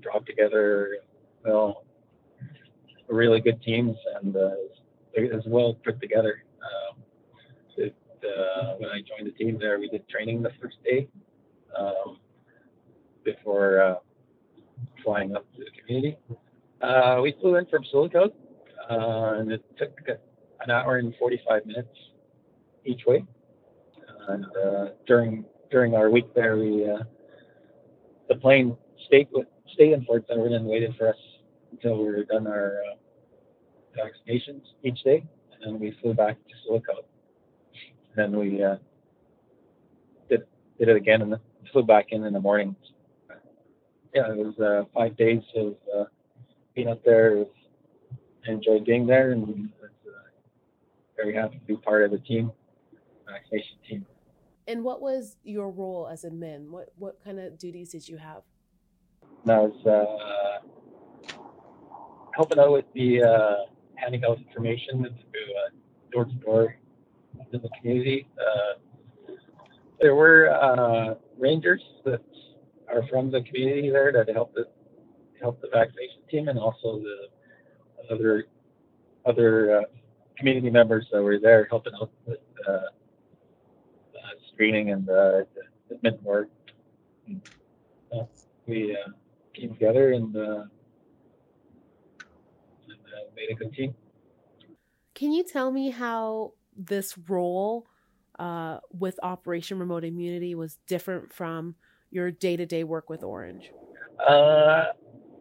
dropped 0.00 0.26
together 0.26 0.98
well, 1.44 1.83
really 3.08 3.40
good 3.40 3.62
teams, 3.62 3.96
and 4.20 4.36
uh, 4.36 4.50
well 5.46 5.74
put 5.84 6.00
together. 6.00 6.42
Um, 6.62 7.02
it, 7.76 7.94
uh, 8.22 8.74
when 8.78 8.90
I 8.90 9.00
joined 9.00 9.26
the 9.26 9.32
team 9.32 9.58
there, 9.58 9.78
we 9.78 9.88
did 9.88 10.08
training 10.08 10.42
the 10.42 10.50
first 10.60 10.76
day 10.84 11.08
um, 11.78 12.18
before 13.24 13.82
uh, 13.82 13.94
flying 15.02 15.36
up 15.36 15.44
to 15.54 15.58
the 15.64 15.70
community. 15.80 16.16
Uh, 16.80 17.20
we 17.22 17.34
flew 17.40 17.56
in 17.56 17.66
from 17.66 17.84
Silicon, 17.90 18.30
uh, 18.90 19.34
and 19.38 19.52
it 19.52 19.64
took 19.78 19.98
an 20.60 20.70
hour 20.70 20.98
and 20.98 21.14
45 21.18 21.66
minutes 21.66 21.88
each 22.84 23.02
way. 23.06 23.24
And 24.28 24.46
uh, 24.56 24.88
during 25.06 25.44
during 25.70 25.94
our 25.94 26.10
week 26.10 26.32
there, 26.34 26.56
we 26.56 26.88
uh, 26.88 27.04
the 28.28 28.36
plane 28.36 28.76
stayed 29.06 29.28
with 29.32 29.46
stayed 29.72 29.92
in 29.92 30.04
Fort 30.04 30.24
Edward 30.30 30.52
and 30.52 30.64
waited 30.66 30.94
for 30.96 31.08
us 31.08 31.16
until 31.74 31.98
we 31.98 32.04
were 32.04 32.24
done 32.24 32.46
our 32.46 32.78
uh, 32.90 33.98
vaccinations 33.98 34.62
each 34.82 35.02
day, 35.02 35.24
and 35.52 35.74
then 35.74 35.80
we 35.80 35.96
flew 36.00 36.14
back 36.14 36.36
to 36.36 36.54
Silicon. 36.64 36.96
And 38.16 38.34
then 38.34 38.38
we 38.38 38.62
uh, 38.62 38.76
did 40.28 40.44
did 40.78 40.88
it 40.88 40.96
again 40.96 41.22
and 41.22 41.36
flew 41.72 41.82
back 41.82 42.06
in 42.10 42.24
in 42.24 42.32
the 42.32 42.40
morning. 42.40 42.76
Yeah, 44.14 44.30
it 44.30 44.36
was 44.36 44.58
uh, 44.60 44.84
five 44.94 45.16
days 45.16 45.42
of 45.56 45.74
uh, 45.96 46.04
being 46.74 46.88
up 46.88 47.04
there. 47.04 47.44
I 48.46 48.50
Enjoyed 48.52 48.84
being 48.84 49.06
there, 49.06 49.32
and 49.32 49.48
was 49.48 49.90
uh, 50.06 50.10
very 51.16 51.34
happy 51.34 51.58
to 51.58 51.64
be 51.64 51.76
part 51.76 52.04
of 52.04 52.10
the 52.10 52.18
team, 52.18 52.52
vaccination 53.26 53.76
team. 53.88 54.06
And 54.68 54.84
what 54.84 55.00
was 55.00 55.36
your 55.42 55.70
role 55.70 56.08
as 56.12 56.24
admin? 56.24 56.68
What 56.68 56.92
what 56.96 57.24
kind 57.24 57.40
of 57.40 57.58
duties 57.58 57.90
did 57.92 58.06
you 58.06 58.18
have? 58.18 58.42
I 59.46 59.58
was 59.58 59.86
uh, 59.86 60.66
helping 62.34 62.58
out 62.58 62.72
with 62.72 62.84
the 62.94 63.22
uh, 63.22 63.56
handing 63.94 64.24
out 64.24 64.38
information 64.38 65.02
to 65.02 65.08
uh, 65.08 65.70
door 66.12 66.24
to 66.24 66.34
door 66.34 66.76
in 67.52 67.60
the 67.60 67.68
community. 67.80 68.26
Uh, 68.38 69.32
there 70.00 70.14
were 70.14 70.50
uh, 70.50 71.14
rangers 71.38 71.82
that 72.04 72.22
are 72.88 73.06
from 73.08 73.30
the 73.30 73.42
community 73.42 73.90
there 73.90 74.12
that 74.12 74.28
helped 74.28 74.54
the 74.54 74.66
help 75.40 75.60
the 75.60 75.68
vaccination 75.72 76.20
team, 76.30 76.48
and 76.48 76.58
also 76.58 77.00
the 77.00 78.14
other 78.14 78.44
other 79.26 79.84
community 80.36 80.70
members 80.70 81.06
that 81.12 81.22
were 81.22 81.38
there 81.38 81.66
helping 81.70 81.94
out 82.00 82.10
with 82.26 82.38
screening 84.52 84.90
and 84.90 85.08
uh, 85.08 85.42
admin 85.92 86.22
work. 86.22 86.48
And, 87.26 87.42
we 88.66 88.96
came 89.52 89.74
together 89.74 90.12
and, 90.12 90.34
made 93.34 93.50
a 93.50 93.54
good 93.54 93.72
team. 93.74 93.94
Can 95.14 95.32
you 95.32 95.44
tell 95.44 95.70
me 95.70 95.90
how 95.90 96.52
this 96.76 97.16
role 97.28 97.86
uh, 98.38 98.78
with 98.92 99.18
Operation 99.22 99.78
Remote 99.78 100.04
Immunity 100.04 100.54
was 100.54 100.78
different 100.86 101.32
from 101.32 101.76
your 102.10 102.30
day 102.30 102.56
to 102.56 102.66
day 102.66 102.84
work 102.84 103.08
with 103.08 103.22
Ornge? 103.22 103.70
Uh, 104.26 104.86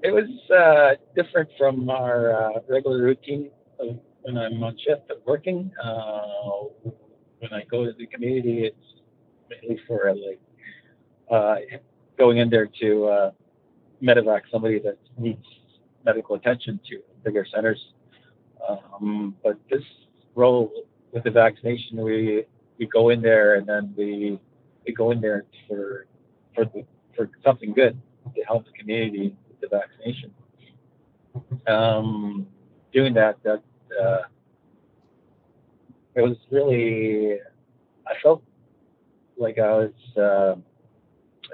it 0.04 0.12
was 0.12 0.30
uh, 0.52 0.96
different 1.16 1.50
from 1.58 1.90
our 1.90 2.34
uh, 2.34 2.60
regular 2.70 3.02
routine 3.02 3.50
of 3.80 4.00
when 4.22 4.38
I'm 4.38 4.64
on 4.64 4.78
shift 4.78 5.10
and 5.10 5.20
working. 5.26 5.72
when 7.40 7.54
I 7.54 7.64
go 7.70 7.86
to 7.86 7.94
the 7.98 8.06
community, 8.08 8.66
it's 8.66 9.02
mainly 9.50 9.82
for 9.88 10.14
like 10.14 10.40
going 12.18 12.38
in 12.38 12.50
there 12.50 12.68
to 12.80 13.32
medevac 14.02 14.42
somebody 14.52 14.80
that 14.80 14.98
needs 15.18 15.46
medical 16.06 16.36
attention 16.36 16.80
to 16.90 17.02
bigger 17.24 17.46
centers. 17.54 17.80
Um, 18.68 19.36
but 19.44 19.58
this 19.70 19.84
role 20.36 20.72
with 21.12 21.24
the 21.24 21.32
vaccination, 21.32 22.02
we 22.02 22.46
we 22.80 22.88
go 22.88 23.10
in 23.10 23.22
there 23.22 23.56
and 23.56 23.68
then 23.68 23.94
we 23.98 24.40
we 24.86 24.94
go 24.94 25.12
in 25.12 25.22
there 25.22 25.46
for 25.68 26.08
for 26.56 26.66
the, 26.66 26.86
for 27.16 27.30
something 27.44 27.74
good 27.74 28.00
to 28.36 28.42
help 28.44 28.66
the 28.66 28.72
community 28.72 29.36
with 29.48 29.60
the 29.62 29.68
vaccination. 29.78 30.32
Um, 31.68 32.48
doing 32.94 33.14
that, 33.16 33.38
that 33.44 33.64
uh, 34.02 34.24
it 36.16 36.22
was 36.22 36.38
really 36.52 37.38
I 38.08 38.14
felt 38.22 38.44
like 39.38 39.58
I 39.58 39.72
was 39.72 40.18
uh, 40.18 40.56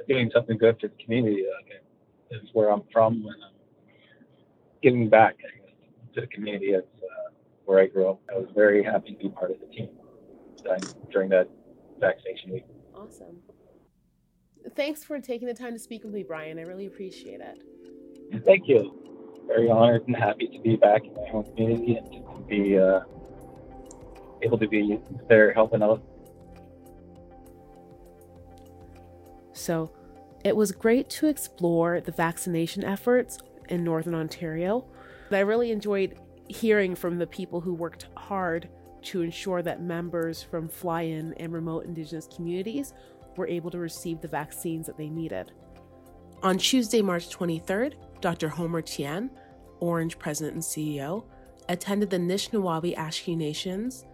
doing 0.07 0.29
something 0.33 0.57
good 0.57 0.79
for 0.79 0.87
the 0.87 1.03
community. 1.03 1.45
Like 1.55 1.81
is 2.31 2.49
where 2.53 2.69
I'm 2.69 2.83
from, 2.91 3.13
and 3.15 3.43
I'm 3.43 3.53
giving 4.81 5.09
back 5.09 5.35
to 6.13 6.21
the 6.21 6.27
community. 6.27 6.67
It's 6.67 6.87
uh, 6.97 7.31
where 7.65 7.79
I 7.79 7.87
grew 7.87 8.09
up. 8.09 8.21
I 8.33 8.37
was 8.37 8.49
very 8.55 8.83
happy 8.83 9.11
to 9.11 9.17
be 9.17 9.29
part 9.29 9.51
of 9.51 9.59
the 9.59 9.67
team 9.67 9.89
during 11.11 11.29
that 11.29 11.47
vaccination 11.99 12.51
week. 12.51 12.65
Awesome. 12.95 13.37
Thanks 14.75 15.03
for 15.03 15.19
taking 15.19 15.47
the 15.47 15.53
time 15.53 15.73
to 15.73 15.79
speak 15.79 16.03
with 16.03 16.13
me, 16.13 16.23
Brian. 16.23 16.59
I 16.59 16.63
really 16.63 16.85
appreciate 16.85 17.41
it. 17.41 18.43
Thank 18.45 18.67
you. 18.67 18.95
Very 19.47 19.69
honored 19.69 20.05
and 20.07 20.15
happy 20.15 20.47
to 20.47 20.59
be 20.59 20.75
back 20.75 21.05
in 21.05 21.13
my 21.15 21.27
home 21.29 21.43
community 21.43 21.95
and 21.95 22.11
to 22.11 22.45
be 22.47 22.77
uh, 22.77 22.99
able 24.43 24.57
to 24.57 24.67
be 24.67 24.99
there 25.27 25.53
helping 25.53 25.81
out. 25.81 26.03
So, 29.53 29.91
it 30.43 30.55
was 30.55 30.71
great 30.71 31.09
to 31.11 31.27
explore 31.27 31.99
the 31.99 32.11
vaccination 32.11 32.83
efforts 32.83 33.39
in 33.67 33.83
Northern 33.83 34.15
Ontario. 34.15 34.85
I 35.35 35.41
really 35.41 35.71
enjoyed 35.71 36.19
hearing 36.47 36.95
from 36.95 37.17
the 37.17 37.27
people 37.27 37.61
who 37.61 37.73
worked 37.73 38.07
hard 38.15 38.69
to 39.03 39.21
ensure 39.21 39.61
that 39.61 39.81
members 39.81 40.43
from 40.43 40.67
fly 40.67 41.03
in 41.03 41.33
and 41.35 41.53
remote 41.53 41.85
Indigenous 41.85 42.27
communities 42.35 42.93
were 43.37 43.47
able 43.47 43.71
to 43.71 43.77
receive 43.77 44.21
the 44.21 44.27
vaccines 44.27 44.87
that 44.87 44.97
they 44.97 45.09
needed. 45.09 45.51
On 46.43 46.57
Tuesday, 46.57 47.01
March 47.01 47.29
23rd, 47.29 47.93
Dr. 48.21 48.49
Homer 48.49 48.81
Tien, 48.81 49.29
Ornge 49.79 50.17
President 50.17 50.55
and 50.55 50.63
CEO, 50.63 51.25
attended 51.69 52.09
the 52.09 52.17
Nishnawbe 52.17 52.95
Aski 52.95 53.37
Nation's 53.37 54.05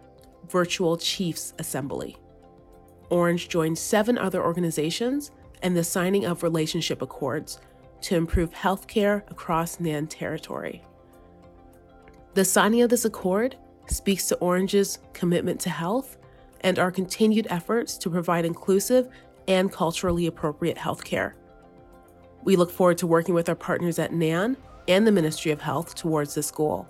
virtual 0.48 0.96
Chiefs 0.96 1.54
Assembly. 1.58 2.16
Ornge 3.10 3.48
joined 3.48 3.78
seven 3.78 4.18
other 4.18 4.44
organizations 4.44 5.30
and 5.62 5.76
the 5.76 5.84
signing 5.84 6.26
of 6.26 6.42
relationship 6.42 7.02
accords 7.02 7.60
to 8.02 8.16
improve 8.16 8.50
healthcare 8.52 9.28
across 9.30 9.80
NAN 9.80 10.06
territory. 10.06 10.82
The 12.36 12.44
signing 12.44 12.82
of 12.82 12.90
this 12.90 13.06
accord 13.06 13.56
speaks 13.86 14.28
to 14.28 14.36
Ornge's 14.36 14.98
commitment 15.14 15.58
to 15.60 15.70
health 15.70 16.18
and 16.60 16.78
our 16.78 16.90
continued 16.90 17.46
efforts 17.48 17.96
to 17.96 18.10
provide 18.10 18.44
inclusive 18.44 19.08
and 19.48 19.72
culturally 19.72 20.26
appropriate 20.26 20.76
healthcare. 20.76 21.32
We 22.44 22.56
look 22.56 22.70
forward 22.70 22.98
to 22.98 23.06
working 23.06 23.34
with 23.34 23.48
our 23.48 23.54
partners 23.54 23.98
at 23.98 24.12
NAN 24.12 24.58
and 24.86 25.06
the 25.06 25.12
Ministry 25.12 25.50
of 25.50 25.62
Health 25.62 25.94
towards 25.94 26.34
this 26.34 26.50
goal. 26.50 26.86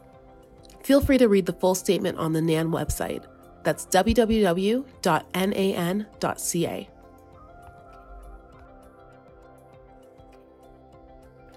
Feel 0.82 1.00
free 1.00 1.18
to 1.18 1.28
read 1.28 1.46
the 1.46 1.52
full 1.52 1.76
statement 1.76 2.18
on 2.18 2.32
the 2.32 2.42
NAN 2.42 2.72
website. 2.72 3.22
That's 3.62 3.86
www.nan.ca. 3.86 4.88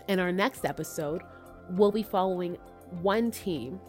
In 0.07 0.19
our 0.19 0.31
next 0.31 0.63
episode, 0.63 1.23
we'll 1.71 1.91
be 1.91 2.03
following 2.03 2.55
one 3.01 3.31
team, 3.31 3.79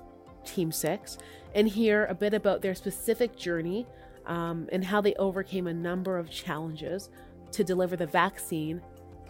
Team 0.44 0.72
Six, 0.72 1.18
and 1.54 1.68
hear 1.68 2.06
a 2.06 2.14
bit 2.14 2.34
about 2.34 2.62
their 2.62 2.74
specific 2.74 3.36
journey 3.36 3.86
um, 4.26 4.68
and 4.72 4.84
how 4.84 5.00
they 5.00 5.14
overcame 5.14 5.66
a 5.66 5.74
number 5.74 6.18
of 6.18 6.30
challenges 6.30 7.10
to 7.52 7.64
deliver 7.64 7.96
the 7.96 8.06
vaccine 8.06 8.80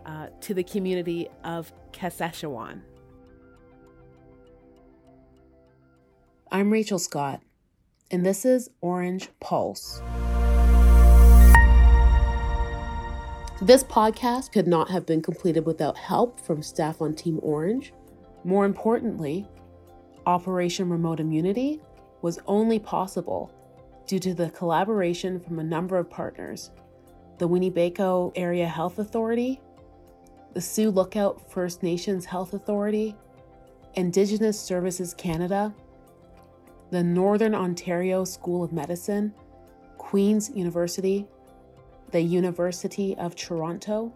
uh, 0.07 0.29
to 0.41 0.55
the 0.55 0.63
community 0.63 1.29
of 1.45 1.73
Kashechewan. 1.93 2.83
I'm 6.53 6.71
Rachel 6.73 6.99
Scott, 6.99 7.41
and 8.11 8.27
this 8.27 8.45
is 8.45 8.71
Ornge 8.83 9.29
Pulse. 9.41 10.03
This 13.63 13.85
podcast 13.85 14.53
could 14.53 14.67
not 14.67 14.91
have 14.91 15.05
been 15.05 15.21
completed 15.21 15.67
without 15.67 15.97
help 15.97 16.41
from 16.41 16.63
staff 16.63 17.01
on 17.03 17.15
Team 17.15 17.39
Ornge. 17.43 17.93
More 18.43 18.65
importantly, 18.65 19.47
Operation 20.31 20.89
Remote 20.89 21.19
Immunity 21.19 21.81
was 22.23 22.39
only 22.47 22.79
possible 22.79 23.51
due 24.07 24.21
to 24.21 24.33
the 24.33 24.49
collaboration 24.51 25.41
from 25.41 25.59
a 25.59 25.65
number 25.65 25.99
of 25.99 26.09
partners 26.09 26.71
the 27.39 27.49
Weeneebayko 27.49 28.33
Area 28.37 28.69
Health 28.69 29.01
Authority, 29.01 29.61
the 30.53 30.61
Sioux 30.61 30.91
Lookout 30.91 31.51
First 31.51 31.83
Nations 31.83 32.27
Health 32.27 32.53
Authority, 32.53 33.17
Indigenous 33.95 34.61
Services 34.61 35.15
Canada, 35.15 35.75
the 36.91 37.03
Northern 37.03 37.55
Ontario 37.55 38.25
School 38.25 38.63
of 38.63 38.73
Medicine, 38.73 39.35
Queen's 39.99 40.51
University, 40.51 41.27
the 42.13 42.21
University 42.21 43.17
of 43.17 43.35
Toronto, 43.35 44.13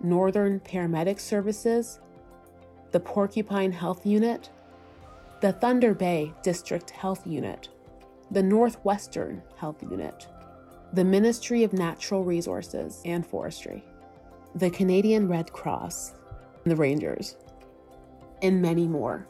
Northern 0.00 0.58
Paramedic 0.58 1.20
Services, 1.20 2.00
the 2.90 2.98
Porcupine 2.98 3.70
Health 3.70 4.04
Unit, 4.06 4.50
the 5.44 5.52
Thunder 5.52 5.92
Bay 5.92 6.32
District 6.42 6.88
Health 6.88 7.26
Unit, 7.26 7.68
the 8.30 8.42
Northwestern 8.42 9.42
Health 9.58 9.82
Unit, 9.82 10.26
the 10.94 11.04
Ministry 11.04 11.62
of 11.64 11.74
Natural 11.74 12.24
Resources 12.24 13.02
and 13.04 13.26
Forestry, 13.26 13.84
the 14.54 14.70
Canadian 14.70 15.28
Red 15.28 15.52
Cross, 15.52 16.14
the 16.64 16.74
Rangers, 16.74 17.36
and 18.40 18.62
many 18.62 18.88
more. 18.88 19.28